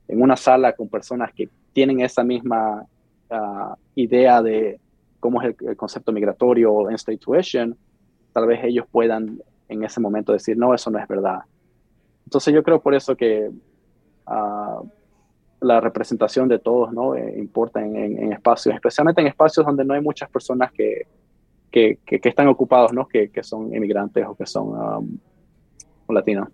en 0.09 0.23
una 0.23 0.37
sala 0.37 0.73
con 0.75 0.89
personas 0.89 1.33
que 1.33 1.49
tienen 1.73 2.01
esa 2.01 2.23
misma 2.23 2.87
ah, 3.31 3.77
idea 3.95 4.43
de 4.43 4.79
cómo 5.19 5.43
es 5.43 5.55
el, 5.61 5.77
concepto 5.77 6.13
migratorio 6.13 6.73
o 6.73 6.91
en 6.91 6.97
tuition, 7.19 7.77
tal 8.33 8.47
vez 8.47 8.61
ellos 8.65 8.87
puedan 8.91 9.41
en 9.69 9.85
ese 9.85 10.01
momento 10.01 10.33
decir, 10.33 10.57
no, 10.57 10.75
eso 10.75 10.91
no 10.91 10.99
es 10.99 11.09
verdad. 11.09 11.41
Entonces, 12.25 12.55
yo 12.55 12.63
creo 12.63 12.81
por 12.81 12.95
eso 12.95 13.17
que 13.17 13.51
la 15.63 15.81
representación 15.81 16.49
de 16.49 16.59
todos, 16.59 16.93
¿no? 16.93 17.15
Eh, 17.15 17.35
importa 17.39 17.81
en, 17.81 18.33
espacios, 18.33 18.75
especialmente 18.75 19.21
en 19.21 19.29
espacios 19.29 19.65
donde 19.65 19.85
no 19.85 19.95
hay 19.95 20.01
muchas 20.01 20.29
personas 20.31 20.73
que, 20.73 21.07
que, 21.71 21.99
que, 22.05 22.29
están 22.29 22.49
ocupados, 22.49 22.93
¿no? 22.93 23.07
Que, 23.07 23.31
que, 23.31 23.43
son 23.43 23.75
inmigrantes 23.75 24.27
o 24.27 24.35
que 24.35 24.47
son 24.47 24.69
um, 24.69 25.19
latinos. 26.09 26.49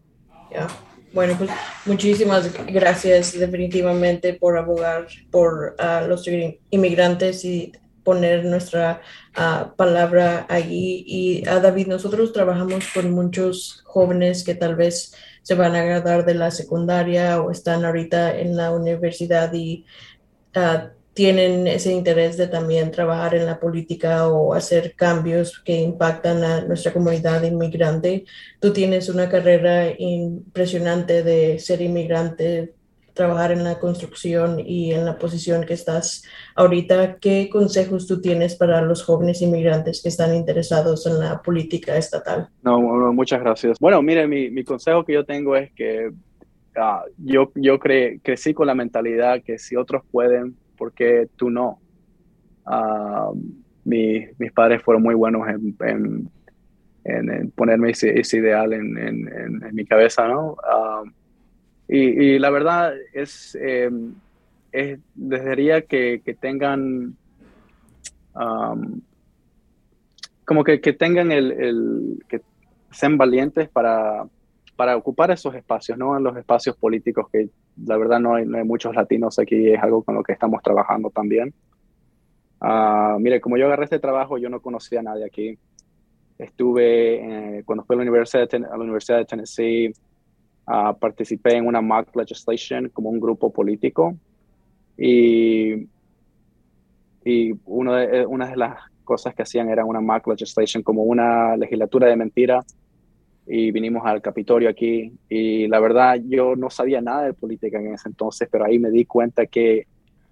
Bueno, 1.12 1.35
pues 1.38 1.51
muchísimas 1.87 2.53
gracias 2.66 3.38
definitivamente 3.38 4.35
por 4.35 4.59
abogar 4.59 5.07
por 5.31 5.75
uh, 5.79 6.07
los 6.07 6.29
inmigrantes 6.71 7.44
y 7.44 7.73
poner 8.05 8.44
nuestra 8.44 9.01
uh, 9.37 9.75
palabra 9.77 10.47
allí. 10.49 11.05
Y 11.07 11.49
a 11.49 11.61
David, 11.61 11.88
nosotros 11.88 12.33
trabajamos 12.33 12.87
con 12.92 13.11
muchos 13.12 13.83
jóvenes 13.85 14.44
que 14.44 14.55
tal 14.55 14.77
vez 14.77 15.14
se 15.48 15.54
van 15.54 15.74
a 15.74 15.82
graduar 15.82 16.26
de 16.26 16.34
la 16.34 16.50
secundaria 16.50 17.40
o 17.40 17.50
están 17.50 17.82
ahorita 17.82 18.38
en 18.38 18.54
la 18.54 18.70
universidad 18.70 19.50
y 19.54 19.87
ah, 20.54 20.90
tienen 21.14 21.66
ese 21.66 21.90
interés 21.90 22.37
de 22.37 22.48
también 22.48 22.90
trabajar 22.90 23.34
en 23.34 23.46
la 23.46 23.58
política 23.58 24.28
o 24.28 24.52
hacer 24.52 24.94
cambios 24.94 25.58
que 25.64 25.80
impactan 25.80 26.44
a 26.44 26.61
nuestra 26.61 26.92
comunidad 26.92 27.42
inmigrante. 27.44 28.26
Tú 28.61 28.74
tienes 28.74 29.08
una 29.08 29.30
carrera 29.30 29.90
impresionante 29.96 31.22
de 31.22 31.58
ser 31.58 31.80
inmigrante, 31.80 32.74
trabajar 33.18 33.50
en 33.50 33.64
la 33.64 33.78
construcción 33.78 34.61
y 34.61 34.92
en 34.92 35.04
la 35.04 35.18
posición 35.18 35.66
que 35.66 35.74
estás 35.74 36.24
ahorita, 36.54 37.18
¿qué 37.18 37.50
consejos 37.50 38.07
tú 38.07 38.20
tienes 38.20 38.54
para 38.54 38.81
los 38.81 39.02
jóvenes 39.02 39.42
inmigrantes 39.42 40.00
que 40.00 40.09
están 40.09 40.35
interesados 40.35 41.04
en 41.07 41.18
la 41.18 41.42
política 41.42 41.96
estatal? 41.96 42.48
No, 42.62 42.81
muchas 43.12 43.40
gracias. 43.40 43.78
Bueno, 43.81 44.00
mire, 44.02 44.26
mi, 44.28 44.50
mi 44.50 44.62
consejo 44.62 45.04
que 45.04 45.14
yo 45.14 45.24
tengo 45.24 45.57
es 45.57 45.72
que 45.72 46.09
uh, 46.09 47.11
yo, 47.18 47.50
yo 47.57 47.78
cre 47.81 48.20
crecí 48.22 48.54
con 48.54 48.68
la 48.68 48.74
mentalidad 48.74 49.42
que 49.42 49.59
si 49.59 49.74
otros 49.74 50.02
pueden, 50.12 50.57
¿por 50.76 50.92
qué 50.92 51.28
tú 51.37 51.50
no? 51.50 51.81
Uh, 52.66 53.35
mi, 53.85 54.26
mis 54.38 54.52
padres 54.52 54.81
fueron 54.81 55.02
muy 55.02 55.16
buenos 55.16 55.48
en, 55.48 55.76
en, 55.81 56.31
en, 57.04 57.50
ponerme 57.50 57.90
ese, 57.90 58.18
ese 58.20 58.38
ideal 58.38 58.72
en, 58.74 58.96
en, 58.96 59.74
mi 59.74 59.85
cabeza, 59.85 60.28
¿no? 60.28 60.52
Uh, 60.52 61.17
y, 61.88 62.38
la 62.38 62.51
verdad 62.51 62.94
es, 63.14 63.57
eh, 63.61 63.90
es 64.72 65.01
desearía 65.14 65.83
que, 65.83 66.37
tengan, 66.38 67.16
como 70.44 70.64
que, 70.64 70.79
tengan 70.79 71.33
el, 71.33 71.53
el, 71.53 72.24
que 72.29 72.42
sean 72.90 73.16
valientes 73.16 73.68
para, 73.70 74.27
para 74.77 74.96
ocupar 74.96 75.31
esos 75.31 75.55
espacios, 75.55 75.98
¿no? 75.98 76.16
En 76.16 76.22
los 76.22 76.37
espacios 76.37 76.77
políticos 76.77 77.27
que 77.33 77.48
la 77.85 77.96
verdad 77.96 78.20
no 78.20 78.35
hay, 78.35 78.46
no 78.46 78.59
hay, 78.59 78.64
muchos 78.64 78.94
latinos 78.94 79.38
aquí, 79.38 79.70
es 79.70 79.83
algo 79.83 80.03
con 80.03 80.14
lo 80.14 80.22
que 80.22 80.33
estamos 80.33 80.62
trabajando 80.62 81.11
también. 81.11 81.53
Uh, 82.61 83.18
mire, 83.18 83.40
como 83.40 83.57
yo 83.57 83.66
agarré 83.66 83.85
este 83.85 83.98
trabajo, 83.98 84.38
yo 84.38 84.48
no 84.48 84.61
conocía 84.61 85.01
a 85.01 85.03
nadie 85.03 85.24
aquí. 85.24 85.59
Estuve, 86.38 87.59
eh, 87.59 87.62
cuando 87.64 87.85
fui 87.85 87.94
a 87.94 87.96
la 87.96 88.03
Universidad 88.03 88.48
a 88.55 88.77
la 88.77 88.85
Universidad 88.85 89.18
de 89.18 89.24
Tennessee, 89.24 89.92
uh, 90.68 90.98
participé 90.98 91.57
en 91.57 91.66
una 91.66 91.81
mock 91.81 92.14
legislation 92.14 92.88
como 92.90 93.11
un 93.11 93.18
grupo 93.18 93.50
político 93.50 94.16
y, 94.96 95.88
y 97.24 97.52
uno 97.64 97.94
de, 97.94 98.20
eh, 98.20 98.26
una 98.26 98.48
de 98.48 98.57
las 98.57 98.78
cosas 99.04 99.35
que 99.35 99.42
hacían 99.42 99.68
era 99.70 99.85
una 99.85 100.00
mock 100.00 100.26
legislation 100.28 100.83
como 100.83 101.02
una 101.02 101.57
legislatura 101.57 102.07
de 102.09 102.16
mentira 102.16 102.64
y 103.46 103.70
vinimos 103.70 104.04
al 104.04 104.20
Capitolio 104.20 104.68
aquí 104.68 105.12
y 105.28 105.66
la 105.68 105.81
verdad 105.81 106.20
yo 106.28 106.54
no 106.54 106.68
sabía 106.68 107.00
nada 107.00 107.22
de 107.22 107.33
política 107.33 107.78
en 107.78 107.94
ese 107.94 108.09
entonces, 108.09 108.48
pero 108.52 108.66
ahí 108.66 108.78
me 108.78 108.90
di 108.90 109.07
cuenta 109.07 109.46
que 109.46 109.87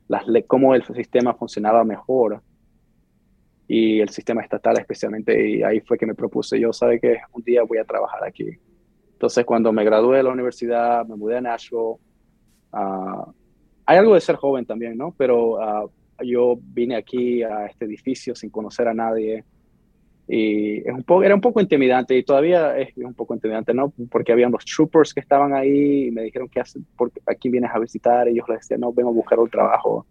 las 0.09 0.25
cómo 0.46 0.75
el 0.75 0.85
sistema 0.85 1.35
funcionaba 1.35 1.83
mejor 1.83 2.42
y 3.68 4.01
el 4.01 4.11
sistema 4.11 4.42
estatal 4.42 4.79
especialmente, 4.79 5.49
y 5.49 5.62
ahí 5.62 5.81
fue 5.81 5.99
que 5.99 6.07
me 6.07 6.14
propuse, 6.14 6.61
yo 6.61 6.72
sabe 6.72 7.01
que 7.01 7.18
un 7.33 7.42
día 7.42 7.62
voy 7.64 7.79
a 7.79 7.85
trabajar 7.85 8.22
aquí. 8.25 8.57
Entonces 9.16 9.46
cuando 9.46 9.72
me 9.72 9.83
gradué 9.83 10.18
de 10.18 10.22
la 10.22 10.31
universidad, 10.31 11.07
me 11.07 11.16
mudé 11.16 11.38
a 11.38 11.40
Nashville, 11.40 11.96
uh, 12.72 13.33
hay 13.87 13.96
algo 13.96 14.14
de 14.14 14.20
ser 14.20 14.37
joven 14.37 14.66
también, 14.66 14.96
¿no? 14.98 15.14
Pero 15.16 15.55
uh, 15.55 15.90
yo 16.22 16.59
vine 16.61 16.96
aquí 16.96 17.42
a 17.42 17.66
este 17.66 17.87
edificio 17.87 18.35
sin 18.35 18.50
conocer 18.50 18.88
a 18.88 18.94
nadie 18.94 19.44
y 20.29 20.79
es 20.79 20.92
un 20.92 21.05
poco, 21.05 21.22
era 21.22 21.35
un 21.35 21.40
poco 21.40 21.61
intimidante 21.61 22.16
y 22.16 22.24
todavía 22.24 22.76
es 22.76 22.96
un 22.96 23.14
poco 23.14 23.35
intimidante, 23.35 23.72
¿no? 23.72 23.92
Porque 24.11 24.33
habían 24.33 24.50
los 24.50 24.64
troopers 24.64 25.14
que 25.14 25.20
estaban 25.20 25.55
ahí 25.55 26.09
y 26.09 26.11
me 26.11 26.22
dijeron, 26.22 26.48
¿qué 26.48 26.61
haces? 26.61 26.83
Porque 26.96 27.20
aquí 27.26 27.48
vienes 27.48 27.70
a 27.72 27.79
visitar? 27.79 28.29
Y 28.29 28.35
yo 28.35 28.44
les 28.48 28.61
decía, 28.61 28.76
no, 28.76 28.92
vengo 28.92 29.11
a 29.11 29.14
buscar 29.14 29.38
un 29.38 29.48
trabajo. 29.48 30.05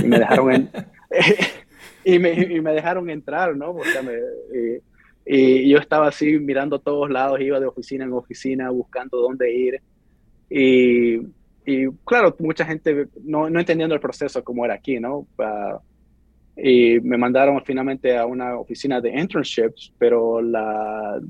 Y 0.00 0.06
me 0.06 0.18
dejaron 0.18 0.52
en, 0.52 0.70
y 2.04 2.18
me, 2.18 2.32
y 2.32 2.60
me 2.60 2.72
dejaron 2.72 3.08
entrar, 3.08 3.56
¿no? 3.56 3.72
me, 3.72 3.82
y, 3.82 4.82
yo 5.28 5.78
estaba 5.78 6.08
así 6.08 6.38
mirando 6.38 6.76
a 6.76 6.78
todos 6.78 7.10
lados, 7.10 7.40
iba 7.40 7.60
de 7.60 7.66
oficina 7.66 8.04
en 8.04 8.12
oficina 8.12 8.70
buscando 8.70 9.18
dónde 9.18 9.52
ir. 9.52 9.82
Y, 10.48 11.18
y 11.66 11.90
claro, 12.04 12.34
mucha 12.38 12.64
gente 12.64 13.08
no, 13.22 13.50
no, 13.50 13.60
entendiendo 13.60 13.94
el 13.94 14.00
proceso 14.00 14.42
como 14.42 14.64
era 14.64 14.74
aquí, 14.74 14.98
¿no? 14.98 15.26
Uh, 15.36 15.78
y 16.56 16.98
me 17.00 17.16
mandaron 17.16 17.62
finalmente 17.64 18.16
a 18.16 18.26
una 18.26 18.58
oficina 18.58 19.00
de 19.00 19.10
internships, 19.10 19.92
pero 19.98 20.40
la, 20.40 21.20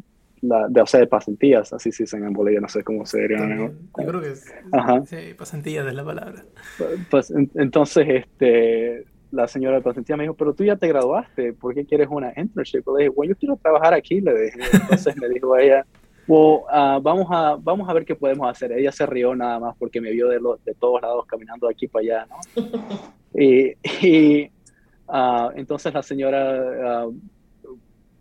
la 0.40 0.68
de, 0.68 0.80
o 0.80 0.86
sea, 0.86 1.00
de 1.00 1.06
pasantías, 1.06 1.72
así 1.72 1.92
se 1.92 2.04
dicen 2.04 2.24
en 2.24 2.32
Bolivia, 2.32 2.60
no 2.60 2.68
sé 2.68 2.82
cómo 2.82 3.04
se 3.04 3.22
diría. 3.22 3.38
yo 3.38 3.72
creo 3.94 4.20
que 4.20 4.30
es, 4.30 4.46
Ajá. 4.72 5.04
Sí, 5.04 5.34
pasantías 5.36 5.86
es 5.86 5.94
la 5.94 6.04
palabra. 6.04 6.44
Pues, 7.10 7.32
entonces, 7.56 8.06
este, 8.08 9.04
la 9.30 9.46
señora 9.46 9.76
de 9.76 9.82
pasantía 9.82 10.16
me 10.16 10.24
dijo, 10.24 10.34
pero 10.34 10.54
tú 10.54 10.64
ya 10.64 10.76
te 10.76 10.88
graduaste, 10.88 11.52
¿por 11.52 11.74
qué 11.74 11.84
quieres 11.84 12.08
una 12.10 12.32
internship? 12.36 12.86
Le 12.86 13.04
dije, 13.04 13.08
bueno, 13.10 13.32
yo 13.32 13.38
quiero 13.38 13.56
trabajar 13.56 13.94
aquí, 13.94 14.20
le 14.20 14.32
dije. 14.32 14.58
Entonces 14.72 15.16
me 15.16 15.28
dijo 15.28 15.56
ella, 15.56 15.84
well, 16.26 16.60
uh, 16.72 17.00
vamos, 17.00 17.26
a, 17.30 17.56
vamos 17.60 17.88
a 17.88 17.92
ver 17.92 18.04
qué 18.04 18.14
podemos 18.14 18.48
hacer. 18.48 18.72
Ella 18.72 18.92
se 18.92 19.06
rió 19.06 19.34
nada 19.34 19.58
más 19.58 19.76
porque 19.78 20.00
me 20.00 20.10
vio 20.10 20.28
de, 20.28 20.40
los 20.40 20.62
de 20.64 20.74
todos 20.74 21.02
lados 21.02 21.26
caminando 21.26 21.66
de 21.66 21.72
aquí 21.72 21.88
para 21.88 22.02
allá, 22.02 22.26
¿no? 22.26 22.64
y, 23.40 23.74
y 24.02 24.50
uh, 25.08 25.50
entonces 25.56 25.92
la 25.92 26.02
señora 26.02 27.06
uh, 27.06 27.14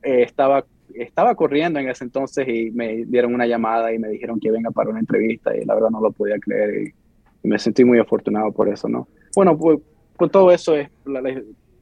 estaba, 0.02 0.66
estaba 0.94 1.36
corriendo 1.36 1.80
en 1.80 1.90
ese 1.90 2.04
entonces 2.04 2.48
y 2.48 2.72
me 2.72 3.06
dieron 3.06 3.34
una 3.34 3.46
llamada 3.46 3.94
y 3.94 4.00
me 4.00 4.10
dijeron 4.10 4.40
que 4.40 4.52
venga 4.52 4.72
para 4.72 4.90
una 4.90 5.00
entrevista 5.00 5.56
y 5.56 5.64
la 5.64 5.74
verdad 5.76 5.90
no 5.90 6.02
lo 6.02 6.12
podía 6.12 6.38
creer 6.40 6.88
y, 6.88 6.94
y 7.44 7.48
me 7.48 7.60
sentí 7.60 7.86
muy 7.86 8.00
afortunado 8.00 8.52
por 8.52 8.68
eso, 8.68 8.90
¿no? 8.90 9.08
Bueno, 9.36 9.58
pues 9.58 9.80
con 10.18 10.30
todo 10.30 10.52
eso 10.52 10.76
es 10.76 10.90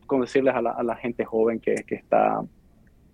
como 0.05 0.23
decirles 0.23 0.53
a 0.53 0.61
la, 0.61 0.71
a 0.71 0.83
la, 0.83 0.95
gente 0.95 1.25
joven 1.25 1.59
que, 1.59 1.75
que 1.87 1.95
está 1.95 2.41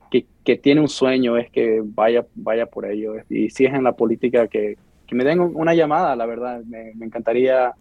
que, 0.09 0.25
que, 0.43 0.57
tiene 0.57 0.81
un 0.81 0.89
sueño 0.89 1.37
es 1.37 1.49
que 1.49 1.81
vaya 1.83 2.25
vaya 2.35 2.65
por 2.65 2.85
ello. 2.85 3.13
Y 3.29 3.49
si 3.49 3.65
es 3.65 3.73
en 3.73 3.83
la 3.83 3.93
política 3.93 4.47
que, 4.47 4.77
que 5.07 5.15
me 5.15 5.23
den 5.23 5.39
una 5.39 5.73
llamada 5.73 6.15
la 6.15 6.25
verdad. 6.25 6.61
Me, 6.65 6.93
me 6.95 7.05
encantaría 7.05 7.73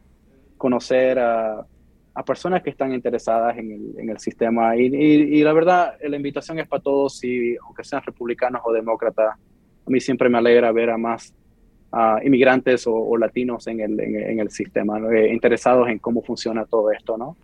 conocer 0.57 1.18
a, 1.18 1.66
a, 2.14 2.24
personas 2.24 2.62
que 2.62 2.70
están 2.70 2.92
interesadas 2.92 3.57
en 3.57 3.72
el, 3.72 3.98
en 3.98 4.11
el 4.11 4.18
sistema. 4.18 4.76
Y, 4.76 4.94
y, 4.94 5.42
la 5.42 5.53
verdad 5.53 5.94
la 6.00 6.16
invitación 6.16 6.59
es 6.59 6.68
para 6.68 6.83
todos 6.83 7.24
y 7.24 7.57
aunque 7.64 7.83
sean 7.83 8.03
republicanos 8.03 8.62
o 8.64 8.72
demócratas 8.72 9.35
a 9.35 9.90
mí 9.90 10.00
siempre 10.00 10.29
me 10.29 10.38
alegra 10.38 10.70
ver 10.72 10.90
a 10.90 10.98
más 10.98 11.35
uh, 11.92 12.24
inmigrantes 12.24 12.87
o, 12.87 12.94
o, 12.94 13.16
latinos 13.16 13.66
en 13.66 13.81
el, 13.81 14.00
en, 14.00 14.16
en 14.16 14.40
el 14.40 14.50
sistema, 14.50 14.98
eh, 15.12 15.33
interesados 15.33 15.88
en 15.88 15.98
cómo 15.98 16.22
funciona 16.22 16.64
todo 16.64 16.90
esto, 16.92 17.16
¿no? 17.16 17.37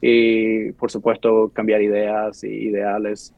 Y 0.00 0.72
por 0.72 0.90
supuesto 0.90 1.50
cambiar 1.52 1.80
ideas 1.82 2.44
y 2.44 2.48
ideales. 2.48 3.34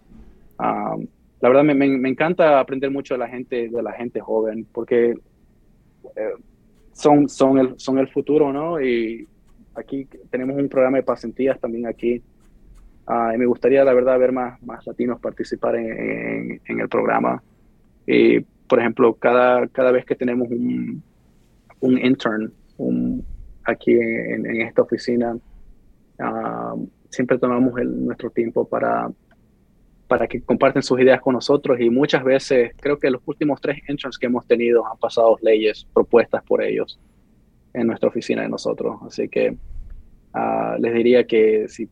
Um, 0.59 1.07
la 1.41 1.49
verdad 1.49 1.65
me, 1.65 1.75
me, 1.75 1.89
me, 1.89 2.09
encanta 2.09 2.59
aprender 2.59 2.91
mucho 2.91 3.15
de 3.15 3.19
la 3.19 3.29
gente, 3.29 3.69
de 3.69 3.83
la 3.83 3.93
gente 3.93 4.21
joven, 4.21 4.67
porque 4.73 5.11
eh, 6.17 6.33
son, 6.93 7.29
son, 7.29 7.59
el, 7.59 7.75
son 7.79 7.99
el 7.99 8.09
futuro, 8.09 8.53
¿no? 8.53 8.81
Y 8.81 9.29
aquí 9.75 10.09
tenemos 10.31 10.57
un 10.57 10.69
programa 10.69 10.97
de 10.97 11.03
pasantías 11.03 11.61
también 11.61 11.87
aquí. 11.87 12.23
Uh, 13.07 13.33
y 13.35 13.39
me 13.39 13.47
gustaría, 13.47 13.85
la 13.85 13.95
verdad, 13.95 14.19
ver 14.19 14.33
más, 14.33 14.61
más 14.63 14.85
latinos 14.87 15.21
participar 15.21 15.77
en, 15.77 15.87
en, 15.87 16.61
en 16.65 16.81
el 16.81 16.89
programa. 16.89 17.41
Y 18.07 18.41
por 18.69 18.81
ejemplo, 18.81 19.15
cada, 19.15 19.67
cada 19.69 19.93
vez 19.93 20.05
que 20.05 20.15
tenemos 20.15 20.49
un, 20.51 21.03
un 21.81 21.99
intern 21.99 22.53
un, 22.79 23.25
aquí 23.65 23.93
en, 23.93 24.47
en, 24.47 24.63
esta 24.63 24.83
oficina, 24.83 25.35
uh, 25.35 26.89
siempre 27.11 27.39
tomamos 27.39 27.79
el, 27.79 28.05
nuestro 28.05 28.31
tiempo 28.31 28.67
para, 28.67 29.11
para 30.09 30.27
que 30.27 30.41
comparten 30.41 30.83
sus 30.83 31.01
ideas 31.01 31.21
con 31.21 31.35
nosotros 31.35 31.81
y 31.81 31.91
muchas 31.91 32.23
veces, 32.23 32.73
creo 32.81 32.99
que 32.99 33.11
los 33.11 33.23
últimos 33.27 33.61
tres 33.61 33.79
interns 33.89 34.19
que 34.19 34.27
hemos 34.27 34.47
tenido 34.47 34.87
han 34.87 34.99
pasado 34.99 35.37
leyes 35.43 35.87
propuestas 35.93 36.43
por 36.45 36.63
ellos 36.63 36.99
en 37.73 37.87
nuestra 37.87 38.09
oficina 38.09 38.43
de 38.43 38.49
nosotros. 38.49 38.97
Así 39.07 39.29
que 39.29 39.51
uh, 39.51 40.79
les 40.79 40.95
diría 40.95 41.27
que 41.27 41.69
si 41.69 41.89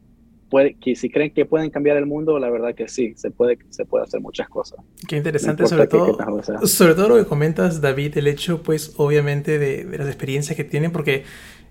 puede, 0.54 0.74
que 0.74 0.94
si 0.94 1.10
creen 1.10 1.32
que 1.32 1.46
pueden 1.46 1.68
cambiar 1.70 1.96
el 1.96 2.06
mundo, 2.06 2.38
la 2.38 2.48
verdad 2.48 2.76
que 2.76 2.86
sí, 2.86 3.12
se 3.16 3.32
puede, 3.32 3.58
se 3.70 3.84
puede 3.84 4.04
hacer 4.04 4.20
muchas 4.20 4.48
cosas. 4.48 4.78
Qué 5.08 5.16
interesante, 5.16 5.64
no 5.64 5.68
sobre 5.68 5.88
todo, 5.88 6.16
sobre 6.62 6.94
todo 6.94 7.08
lo 7.08 7.16
que 7.16 7.24
comentas, 7.24 7.80
David, 7.80 8.16
el 8.18 8.28
hecho, 8.28 8.62
pues, 8.62 8.94
obviamente, 8.96 9.58
de, 9.58 9.84
de 9.84 9.98
las 9.98 10.06
experiencias 10.06 10.56
que 10.56 10.62
tienen, 10.62 10.92
porque 10.92 11.24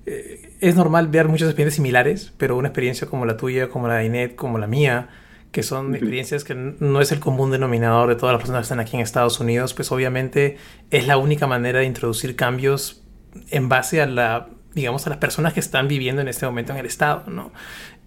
eh, 0.06 0.50
es 0.60 0.76
normal 0.76 1.08
ver 1.08 1.30
muchas 1.30 1.48
experiencias 1.48 1.76
similares, 1.76 2.34
pero 2.38 2.58
una 2.58 2.68
experiencia 2.68 3.08
como 3.08 3.26
la 3.26 3.38
tuya, 3.38 3.70
como 3.70 3.88
la 3.88 3.96
de 4.00 4.06
Inet, 4.08 4.36
como 4.36 4.58
la 4.58 4.68
mía, 4.68 5.08
que 5.54 5.64
son 5.64 5.86
uh 5.86 5.90
-huh. 5.92 5.96
experiencias 5.96 6.44
que 6.44 6.54
no 6.54 7.00
es 7.00 7.14
el 7.14 7.22
común 7.22 7.52
denominador 7.52 8.10
de 8.10 8.18
todas 8.18 8.34
las 8.34 8.42
personas 8.42 8.64
que 8.64 8.64
están 8.64 8.82
aquí 8.82 8.98
en 8.98 9.02
Estados 9.02 9.40
Unidos, 9.40 9.74
pues 9.74 9.94
obviamente 9.94 10.58
es 10.92 11.08
la 11.08 11.16
única 11.16 11.48
manera 11.48 11.80
de 11.80 11.86
introducir 11.86 12.36
cambios 12.36 13.02
en 13.50 13.70
base 13.70 14.02
a 14.02 14.08
la 14.08 14.50
digamos, 14.74 15.06
a 15.06 15.10
las 15.12 15.20
personas 15.20 15.54
que 15.54 15.60
están 15.60 15.88
viviendo 15.88 16.22
en 16.22 16.28
este 16.28 16.46
momento 16.46 16.74
en 16.74 16.80
el 16.80 16.86
Estado, 16.86 17.24
¿no? 17.28 17.52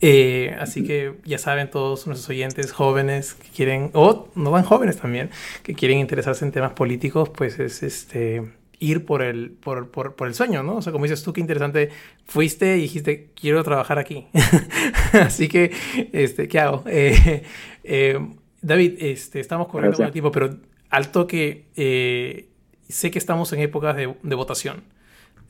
Eh, 0.00 0.54
así 0.60 0.84
que 0.84 1.14
ya 1.24 1.38
saben 1.38 1.70
todos 1.70 2.06
nuestros 2.06 2.28
oyentes 2.28 2.72
jóvenes 2.72 3.34
que 3.34 3.48
quieren, 3.48 3.90
o 3.94 4.28
no 4.34 4.50
van 4.50 4.64
jóvenes 4.64 4.98
también, 4.98 5.30
que 5.62 5.74
quieren 5.74 5.98
interesarse 5.98 6.44
en 6.44 6.52
temas 6.52 6.72
políticos, 6.72 7.30
pues 7.30 7.58
es 7.58 7.82
este 7.82 8.42
ir 8.78 9.06
por 9.06 9.22
el, 9.22 9.50
por, 9.50 9.90
por, 9.90 10.14
por 10.16 10.28
el 10.28 10.34
sueño, 10.34 10.62
¿no? 10.62 10.76
O 10.76 10.82
sea, 10.82 10.92
como 10.92 11.04
dices 11.04 11.22
tú, 11.22 11.32
qué 11.32 11.40
interesante, 11.40 11.90
fuiste 12.26 12.76
y 12.76 12.82
dijiste, 12.82 13.30
quiero 13.34 13.64
trabajar 13.64 13.98
aquí. 13.98 14.26
así 15.12 15.48
que, 15.48 15.72
este, 16.12 16.48
¿qué 16.48 16.60
hago? 16.60 16.84
Eh, 16.98 17.42
eh, 17.84 18.18
David, 18.62 18.96
este, 18.98 19.40
estamos 19.40 19.68
corriendo 19.68 19.96
con 19.96 20.06
el 20.06 20.12
tiempo, 20.12 20.32
pero 20.32 20.56
al 20.90 21.10
toque, 21.10 21.66
eh, 21.76 22.48
sé 22.88 23.10
que 23.10 23.18
estamos 23.18 23.52
en 23.52 23.60
épocas 23.60 23.96
de, 23.96 24.14
de 24.22 24.34
votación. 24.34 24.82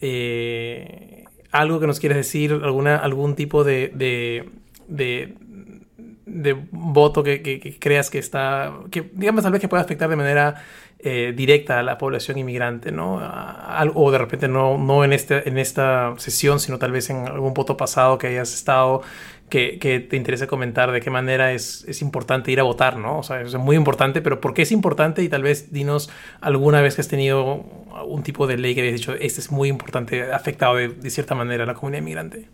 Eh, 0.01 1.25
algo 1.51 1.81
que 1.81 1.87
nos 1.87 2.01
quieres 2.01 2.17
decir, 2.17 2.53
alguna, 2.53 2.97
algún 2.97 3.35
tipo 3.35 3.65
de, 3.65 3.91
de, 3.95 4.49
de, 4.89 5.35
de 6.27 6.57
voto 6.71 7.23
que, 7.23 7.43
que, 7.43 7.61
que, 7.61 7.79
creas 7.79 8.11
que 8.11 8.19
está, 8.19 8.73
que 8.91 9.11
digamos 9.15 9.43
tal 9.43 9.53
vez 9.53 9.61
que 9.61 9.69
pueda 9.69 9.83
afectar 9.83 10.09
de 10.09 10.17
manera 10.17 10.63
eh, 10.99 11.35
directa 11.37 11.79
a 11.79 11.83
la 11.83 11.99
población 11.99 12.39
inmigrante, 12.39 12.91
¿no? 12.91 13.19
A, 13.21 13.85
o 13.95 14.11
de 14.11 14.19
repente 14.19 14.49
no, 14.49 14.79
no 14.79 15.05
en, 15.05 15.13
este, 15.13 15.47
en 15.49 15.59
esta 15.59 16.15
sesión, 16.17 16.59
sino 16.59 16.79
tal 16.79 16.91
vez 16.91 17.11
en 17.11 17.29
algún 17.29 17.53
voto 17.53 17.77
pasado 17.77 18.17
que 18.17 18.29
hayas 18.29 18.55
estado 18.55 19.03
que, 19.49 19.79
que, 19.79 20.01
te 20.01 20.17
interesa 20.17 20.47
comentar 20.47 20.91
de 20.91 21.01
qué 21.01 21.11
manera 21.11 21.53
es, 21.53 21.85
es, 21.87 22.03
importante 22.03 22.51
ir 22.51 22.61
a 22.61 22.65
votar, 22.65 22.97
¿no? 22.99 23.19
O 23.19 23.23
sea, 23.23 23.41
es 23.41 23.55
muy 23.55 23.77
importante, 23.77 24.21
pero 24.21 24.41
¿por 24.41 24.55
qué 24.55 24.63
es 24.63 24.73
importante? 24.73 25.23
Y 25.23 25.29
tal 25.29 25.43
vez 25.43 25.73
dinos 25.73 26.11
alguna 26.41 26.81
vez 26.81 26.97
que 26.97 27.01
has 27.01 27.09
tenido 27.09 27.65
un 28.07 28.23
tipo 28.23 28.47
de 28.47 28.59
ley 28.59 28.75
que 28.75 28.83
hayas 28.83 28.95
dicho, 28.95 29.15
este 29.15 29.41
es 29.41 29.53
muy 29.53 29.69
importante, 29.69 30.33
afectado 30.33 30.77
de, 30.77 30.89
de 30.89 31.11
cierta 31.11 31.35
manera 31.35 31.65
a 31.65 31.67
la 31.67 31.75
comunidad 31.75 32.03
inmigrante. 32.03 32.49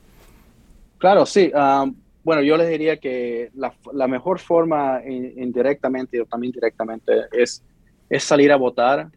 Claro, 0.99 1.27
sí. 1.27 1.51
Um, 1.55 1.97
bueno, 2.25 2.43
yo 2.43 2.57
les 2.57 2.69
diría 2.69 2.97
que 2.99 3.51
la, 3.55 3.75
la 3.93 4.07
mejor 4.07 4.39
forma 4.39 5.01
indirectamente 5.05 6.21
o 6.21 6.27
también 6.27 6.53
directamente 6.53 7.13
es, 7.33 7.65
es 8.09 8.23
salir 8.23 8.53
a 8.53 8.57
votar, 8.57 9.09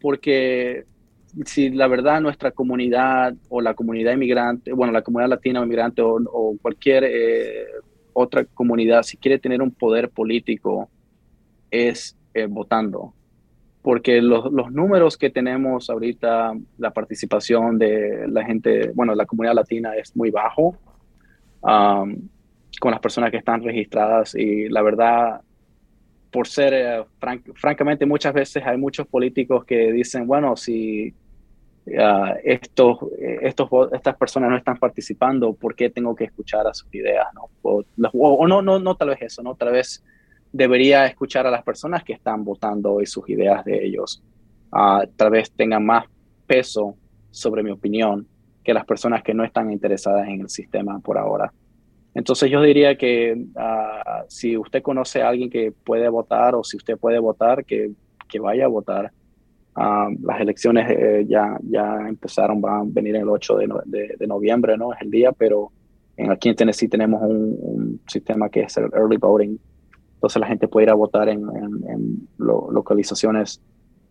porque 0.00 0.84
si 1.44 1.70
la 1.70 1.86
verdad 1.86 2.20
nuestra 2.20 2.50
comunidad 2.50 3.34
o 3.48 3.60
la 3.60 3.74
comunidad 3.74 4.12
inmigrante, 4.12 4.72
bueno, 4.72 4.92
la 4.92 5.02
comunidad 5.02 5.30
latina 5.30 5.60
o 5.60 5.64
inmigrante 5.64 6.02
o, 6.02 6.56
cualquier 6.60 7.04
eh, 7.04 7.66
otra 8.12 8.44
comunidad, 8.44 9.02
si 9.02 9.16
quiere 9.16 9.38
tener 9.38 9.62
un 9.62 9.70
poder 9.70 10.10
político, 10.10 10.88
es 11.70 12.16
eh, 12.34 12.46
votando. 12.46 13.14
Porque 13.82 14.20
los, 14.20 14.52
los, 14.52 14.72
números 14.72 15.16
que 15.16 15.30
tenemos 15.30 15.88
ahorita, 15.88 16.52
la 16.78 16.90
participación 16.90 17.78
de 17.78 18.26
la 18.28 18.44
gente, 18.44 18.90
bueno, 18.94 19.14
la 19.14 19.24
comunidad 19.24 19.54
latina 19.54 19.94
es 19.94 20.14
muy 20.16 20.30
bajo 20.30 20.76
con 21.60 22.92
las 22.92 23.00
personas 23.00 23.30
que 23.30 23.38
están 23.38 23.62
registradas 23.62 24.34
y 24.34 24.68
la 24.68 24.82
verdad, 24.82 25.40
por 26.30 26.46
ser, 26.46 26.74
eh, 26.74 27.04
francamente, 27.54 28.06
muchas 28.06 28.32
veces 28.32 28.62
hay 28.64 28.76
muchos 28.76 29.06
políticos 29.06 29.64
que 29.64 29.92
dicen, 29.92 30.26
bueno, 30.26 30.56
si 30.56 31.14
estos, 32.44 32.98
estos, 33.42 33.68
estas 33.92 34.16
personas 34.16 34.50
no 34.50 34.56
están 34.56 34.76
participando, 34.78 35.52
¿por 35.52 35.74
qué 35.74 35.90
tengo 35.90 36.14
que 36.14 36.24
escuchar 36.24 36.66
a 36.66 36.74
sus 36.74 36.92
ideas? 36.94 37.26
O, 37.62 37.84
no, 37.96 38.62
no, 38.62 38.78
no 38.78 38.96
tal 38.96 39.08
vez 39.08 39.22
eso, 39.22 39.42
¿no? 39.42 39.54
Tal 39.54 39.72
vez 39.72 40.04
debería 40.52 41.06
escuchar 41.06 41.46
a 41.46 41.50
las 41.50 41.62
personas 41.62 42.04
que 42.04 42.12
están 42.12 42.44
votando 42.44 43.00
y 43.00 43.06
sus 43.06 43.28
ideas 43.28 43.64
de 43.64 43.84
ellos. 43.84 44.22
Uh, 44.72 45.06
tal 45.16 45.30
vez 45.30 45.50
tengan 45.50 45.84
más 45.84 46.06
peso 46.46 46.96
sobre 47.30 47.62
mi 47.62 47.70
opinión 47.70 48.26
que 48.64 48.74
las 48.74 48.84
personas 48.84 49.22
que 49.22 49.34
no 49.34 49.44
están 49.44 49.72
interesadas 49.72 50.28
en 50.28 50.42
el 50.42 50.48
sistema 50.48 50.98
por 51.00 51.16
ahora. 51.16 51.52
Entonces 52.14 52.50
yo 52.50 52.60
diría 52.60 52.96
que 52.96 53.46
ah, 53.56 54.24
si 54.28 54.56
usted 54.56 54.82
conoce 54.82 55.22
a 55.22 55.28
alguien 55.28 55.48
que 55.48 55.72
puede 55.72 56.08
votar 56.08 56.54
o 56.54 56.64
si 56.64 56.76
usted 56.76 56.98
puede 56.98 57.18
votar, 57.18 57.64
que 57.64 57.92
vaya 58.40 58.64
a 58.64 58.68
votar. 58.68 59.12
Ah, 59.80 60.08
las 60.22 60.40
elecciones 60.40 60.90
eh, 60.90 61.24
ya, 61.28 61.56
ya 61.62 62.08
empezaron, 62.08 62.60
van 62.60 62.80
a 62.80 62.82
venir 62.84 63.14
el 63.14 63.28
8 63.28 63.58
de, 63.58 64.16
de, 64.18 64.26
noviembre, 64.26 64.76
¿no? 64.76 64.92
Es 64.92 65.00
el 65.02 65.08
día, 65.08 65.30
pero 65.30 65.70
en, 66.16 66.32
aquí 66.32 66.48
en 66.48 66.56
Tennessee 66.56 66.88
tenemos 66.88 67.22
un, 67.22 68.00
sistema 68.08 68.48
que 68.48 68.62
es 68.62 68.76
el 68.76 68.86
early 68.92 69.18
voting. 69.18 69.56
Entonces 70.14 70.40
la 70.40 70.48
gente 70.48 70.66
puede 70.66 70.86
ir 70.86 70.90
a 70.90 70.94
votar 70.94 71.28
en, 71.28 71.44
en, 71.86 72.28
localizaciones 72.38 73.62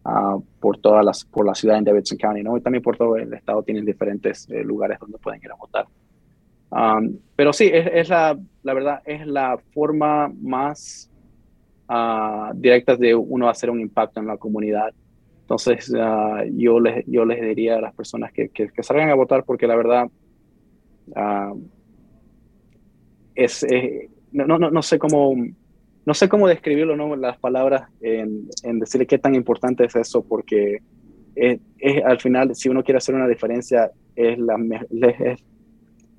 uh, 0.06 0.42
por 0.62 0.78
todas 0.78 1.04
las, 1.04 1.26
por 1.26 1.46
la 1.46 1.54
ciudad 1.54 1.78
en 1.78 1.84
Davidson 1.84 2.18
County, 2.18 2.44
¿no? 2.44 2.56
Y 2.56 2.62
también 2.62 2.82
por 2.82 2.96
todo 2.96 3.18
el 3.18 3.34
estado 3.34 3.62
tienen 3.62 3.84
diferentes 3.84 4.48
eh, 4.50 4.64
lugares 4.64 5.00
donde 5.02 5.18
pueden 5.18 5.42
ir 5.44 5.52
a 5.52 5.56
votar. 5.56 5.86
Um, 6.70 7.18
pero 7.36 7.52
sí, 7.52 7.70
es, 7.74 7.90
es, 7.92 8.08
la, 8.08 8.40
la 8.64 8.74
verdad, 8.74 9.02
es 9.04 9.28
la 9.28 9.58
forma 9.74 10.32
más 10.42 11.12
uh, 11.90 12.54
directa 12.56 12.96
de 12.96 13.14
uno 13.14 13.50
hacer 13.50 13.70
un 13.70 13.82
impacto 13.82 14.22
en 14.22 14.28
la 14.28 14.38
comunidad 14.38 14.94
entonces, 15.48 15.94
ah, 15.98 16.44
yo, 16.52 16.78
les, 16.78 17.06
yo 17.06 17.24
les 17.24 17.40
diría 17.40 17.78
a 17.78 17.82
las 17.82 17.96
personas 17.96 18.34
que, 18.34 18.50
que, 18.50 18.84
salgan 18.84 19.10
a 19.10 19.16
votar 19.16 19.46
porque 19.46 19.66
la 19.66 19.78
verdad 19.78 20.08
uh, 21.16 21.58
es, 23.34 23.66
no, 24.34 24.46
no, 24.46 24.58
no, 24.58 24.82
sé 24.82 25.00
cómo, 25.00 25.38
no 26.06 26.14
sé 26.14 26.28
cómo 26.28 26.50
describirlo, 26.50 26.98
¿no? 26.98 27.16
las 27.16 27.38
palabras 27.38 27.90
en, 28.02 28.50
en 28.64 28.80
decirle 28.80 29.08
qué 29.08 29.20
tan 29.20 29.36
importante 29.36 29.86
es 29.86 29.96
eso 29.96 30.22
porque 30.22 30.80
es, 31.34 31.62
es, 31.78 32.04
al 32.04 32.20
final, 32.20 32.54
si 32.54 32.68
uno 32.68 32.84
quiere 32.84 32.98
hacer 32.98 33.16
una 33.16 33.30
diferencia, 33.30 33.90
es, 34.18 34.38
la, 34.38 34.58
es, 34.92 35.46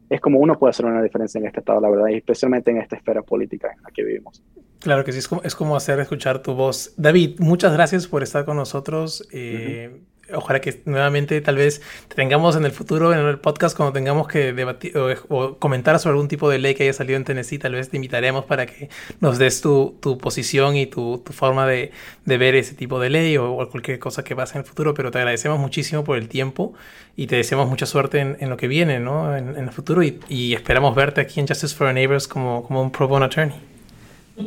es 0.09 0.21
como 0.23 0.39
uno 0.39 0.59
puede 0.59 0.71
hacer 0.71 0.87
una 0.87 1.03
diferencia 1.03 1.39
en 1.39 1.49
este 1.49 1.61
estado, 1.61 1.83
la 1.83 1.91
verdad, 1.91 2.09
y 2.09 2.15
especialmente 2.15 2.71
en 2.71 2.79
esta 2.79 2.97
esfera 2.97 3.21
política 3.21 3.71
en 3.77 3.83
la 3.83 3.91
que 3.91 4.05
vivimos. 4.05 4.43
Claro 4.81 5.05
que 5.05 5.13
sí, 5.13 5.19
es 5.19 5.29
como, 5.29 5.43
es 5.43 5.55
como 5.55 5.77
hacer 5.77 5.99
escuchar 5.99 6.41
tu 6.41 6.55
voz. 6.55 6.93
David, 6.97 7.41
muchas 7.41 7.73
gracias 7.73 8.07
por 8.07 8.23
estar 8.23 8.45
con 8.45 8.57
nosotros. 8.57 9.27
Eh, 9.33 10.01
ojalá 10.33 10.61
que 10.61 10.83
nuevamente 10.85 11.41
tal 11.41 11.57
vez 11.57 11.81
tengamos 12.15 12.57
en 12.57 12.65
el 12.65 12.73
futuro, 12.73 13.13
en 13.13 13.19
el 13.21 13.39
podcast, 13.39 13.77
cuando 13.77 13.93
tengamos 13.93 14.29
que 14.29 14.53
debatir 14.53 14.93
o, 14.97 15.59
comentar 15.59 15.99
sobre 15.99 16.13
algún 16.13 16.29
tipo 16.29 16.49
de 16.51 16.59
ley 16.59 16.75
que 16.75 16.85
haya 16.85 16.93
salido 16.93 17.17
en 17.17 17.25
Tennessee, 17.25 17.59
tal 17.59 17.73
vez 17.73 17.89
te 17.91 17.97
invitaremos 17.97 18.45
para 18.45 18.67
que 18.67 18.89
nos 19.21 19.39
des 19.39 19.61
tu, 19.61 19.97
tu 20.01 20.19
posición 20.19 20.77
y 20.77 20.87
tu, 20.87 21.23
tu 21.25 21.33
forma 21.33 21.67
de, 21.67 21.93
de, 22.25 22.39
ver 22.39 22.55
ese 22.55 22.75
tipo 22.75 23.01
de 23.01 23.11
ley 23.11 23.37
o, 23.37 23.69
cualquier 23.71 23.99
cosa 23.99 24.23
que 24.23 24.37
pase 24.37 24.59
en 24.59 24.61
el 24.61 24.65
futuro, 24.65 24.95
pero 24.95 25.11
te 25.11 25.19
agradecemos 25.19 25.59
muchísimo 25.59 26.05
por 26.05 26.19
el 26.19 26.29
tiempo 26.29 26.75
y 27.17 27.27
te 27.27 27.37
deseamos 27.37 27.69
mucha 27.69 27.87
suerte 27.87 28.21
en, 28.21 28.37
en 28.41 28.51
lo 28.51 28.57
que 28.57 28.69
viene, 28.69 29.01
¿no? 29.01 29.37
En, 29.37 29.57
en 29.57 29.65
el 29.65 29.71
futuro 29.71 30.03
y, 30.03 30.21
y, 30.29 30.55
esperamos 30.55 30.95
verte 30.95 31.21
aquí 31.21 31.41
en 31.41 31.49
Justice 31.49 31.75
for 31.75 31.89
Our 31.89 31.95
Neighbors 31.95 32.29
como, 32.29 32.63
como 32.65 32.83
un 32.83 32.93
pro 32.93 33.09
bono 33.09 33.25
attorney. 33.25 33.78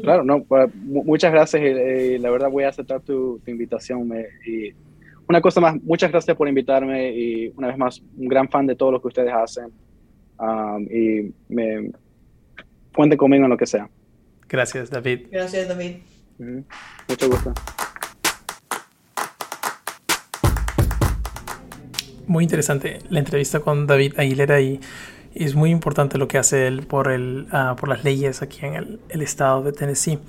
Claro, 0.01 0.23
no, 0.23 0.45
muchas 0.83 1.31
gracias 1.31 1.61
y, 1.61 2.17
la 2.17 2.29
verdad 2.29 2.49
voy 2.49 2.63
a 2.63 2.69
aceptar 2.69 3.01
tu, 3.01 3.39
tu 3.43 3.51
invitación 3.51 4.07
me, 4.07 4.25
y 4.45 4.73
una 5.27 5.41
cosa 5.41 5.61
más, 5.61 5.81
muchas 5.83 6.11
gracias 6.11 6.35
por 6.35 6.47
invitarme 6.47 7.11
y 7.11 7.53
una 7.55 7.67
vez 7.67 7.77
más, 7.77 8.01
un 8.17 8.27
gran 8.27 8.49
fan 8.49 8.67
de 8.67 8.75
todo 8.75 8.91
lo 8.91 9.01
que 9.01 9.07
ustedes 9.07 9.33
hacen. 9.33 9.71
Um, 10.37 10.87
y 10.91 11.33
me 11.47 11.91
cuenten 12.93 13.17
conmigo 13.17 13.43
en 13.45 13.49
lo 13.49 13.57
que 13.57 13.65
sea. 13.65 13.89
Gracias, 14.49 14.89
David. 14.89 15.27
Gracias, 15.31 15.67
David. 15.67 15.97
Mucho 17.07 17.29
gusto. 17.29 17.53
Muy 22.27 22.43
interesante 22.43 22.99
la 23.09 23.19
entrevista 23.19 23.59
con 23.59 23.87
David 23.87 24.13
Aguilera 24.17 24.59
y, 24.59 24.79
es 25.33 25.55
muy 25.55 25.69
importante 25.69 26.17
lo 26.17 26.27
que 26.27 26.37
hace 26.37 26.67
él 26.67 26.83
por, 26.85 27.11
el, 27.11 27.47
uh, 27.53 27.75
por 27.75 27.89
las 27.89 28.03
leyes 28.03 28.41
aquí 28.41 28.65
en 28.65 28.75
el, 28.75 28.99
el 29.09 29.21
estado 29.21 29.63
de 29.63 29.73
Tennessee. 29.73 30.19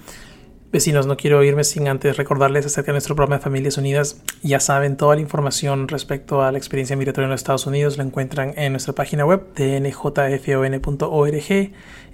Vecinos, 0.73 1.07
no 1.07 1.19
quiero 1.19 1.45
irme 1.45 1.65
sin 1.65 1.87
antes 1.87 2.17
recordarles 2.17 2.65
acerca 2.65 2.93
de 2.93 2.95
nuestro 2.95 3.15
programa 3.15 3.37
de 3.37 3.43
Familias 3.43 3.77
Unidas. 3.77 4.23
Ya 4.43 4.59
saben, 4.59 4.97
toda 4.97 5.17
la 5.17 5.21
información 5.21 5.87
respecto 5.87 6.43
a 6.43 6.51
la 6.51 6.57
experiencia 6.57 6.97
migratoria 6.97 7.27
en 7.27 7.31
los 7.33 7.43
Estados 7.43 7.67
Unidos 7.67 7.99
la 7.99 8.05
encuentran 8.05 8.55
en 8.57 8.73
nuestra 8.73 8.95
página 8.95 9.27
web 9.27 9.53
tnjfon.org. 9.53 10.13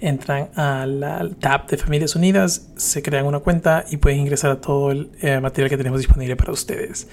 Entran 0.01 0.51
al 0.57 1.37
tab 1.38 1.68
de 1.68 1.77
Familias 1.77 2.16
Unidas, 2.16 2.68
se 2.74 3.01
crean 3.01 3.27
una 3.27 3.38
cuenta 3.38 3.85
y 3.92 3.98
pueden 3.98 4.18
ingresar 4.18 4.51
a 4.51 4.61
todo 4.61 4.90
el 4.90 5.12
eh, 5.20 5.38
material 5.38 5.70
que 5.70 5.77
tenemos 5.77 6.01
disponible 6.01 6.35
para 6.35 6.51
ustedes. 6.51 7.07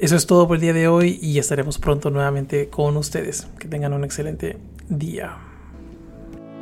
Eso 0.00 0.16
es 0.16 0.26
todo 0.26 0.48
por 0.48 0.56
el 0.56 0.62
día 0.62 0.72
de 0.72 0.88
hoy 0.88 1.18
y 1.20 1.38
estaremos 1.38 1.76
pronto 1.76 2.08
nuevamente 2.08 2.70
con 2.70 2.96
ustedes. 2.96 3.46
Que 3.58 3.68
tengan 3.68 3.92
un 3.92 4.02
excelente 4.02 4.56
día. 4.88 5.36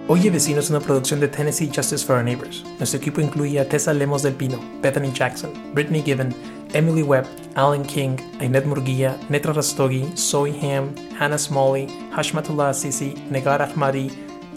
Oye 0.09 0.29
Vecino 0.29 0.59
es 0.59 0.71
una 0.71 0.81
producción 0.81 1.21
de 1.21 1.29
Tennessee 1.29 1.71
Justice 1.73 2.05
for 2.05 2.17
Our 2.17 2.25
Neighbors. 2.25 2.65
Nuestro 2.79 2.99
equipo 2.99 3.21
incluía 3.21 3.63
a 3.63 3.65
Tessa 3.67 3.95
Lemos 3.95 4.25
del 4.25 4.35
Pino, 4.35 4.59
Bethany 4.83 5.13
Jackson, 5.13 5.53
Brittany 5.73 6.03
Given, 6.03 6.35
Emily 6.73 7.05
Webb, 7.05 7.27
Alan 7.55 7.85
King, 7.85 8.17
Ainet 8.41 8.65
Murguía, 8.65 9.17
Netra 9.29 9.53
Rastogi, 9.53 10.05
Zoe 10.17 10.53
Ham, 10.61 10.93
Hannah 11.17 11.39
Smalley, 11.39 11.87
Hashmatullah 12.17 12.75
Sisi, 12.75 13.15
Negar 13.31 13.63
Ahmadi, 13.63 14.11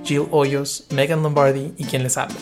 Jill 0.03 0.25
Hoyos, 0.31 0.87
Megan 0.89 1.21
Lombardi 1.21 1.71
y 1.77 1.83
quien 1.83 2.01
les 2.01 2.17
habla. 2.17 2.37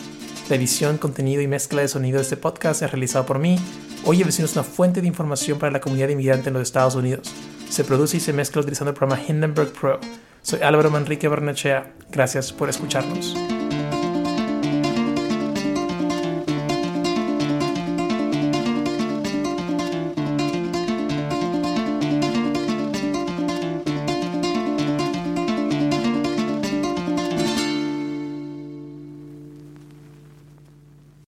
La 0.49 0.55
edición, 0.55 0.99
contenido 0.99 1.41
y 1.41 1.47
mezcla 1.47 1.81
de 1.81 1.89
sonido 1.89 2.15
de 2.15 2.23
este 2.23 2.37
podcast 2.37 2.81
es 2.81 2.91
realizado 2.91 3.25
por 3.25 3.39
mí. 3.39 3.57
Oye 4.05 4.23
Vecino 4.23 4.45
es 4.45 4.53
una 4.53 4.63
fuente 4.63 5.01
de 5.01 5.07
información 5.07 5.59
para 5.59 5.71
la 5.71 5.81
comunidad 5.81 6.09
inmigrante 6.09 6.49
en 6.49 6.53
los 6.53 6.63
Estados 6.63 6.95
Unidos. 6.95 7.33
Se 7.69 7.83
produce 7.83 8.17
y 8.17 8.19
se 8.19 8.33
mezcla 8.33 8.61
utilizando 8.61 8.91
el 8.91 8.97
programa 8.97 9.21
Hindenburg 9.27 9.71
Pro 9.73 9.99
soy 10.41 10.61
Álvaro 10.61 10.89
Manrique 10.89 11.27
Barnechea. 11.27 11.91
Gracias 12.11 12.51
por 12.51 12.69
escucharnos. 12.69 13.35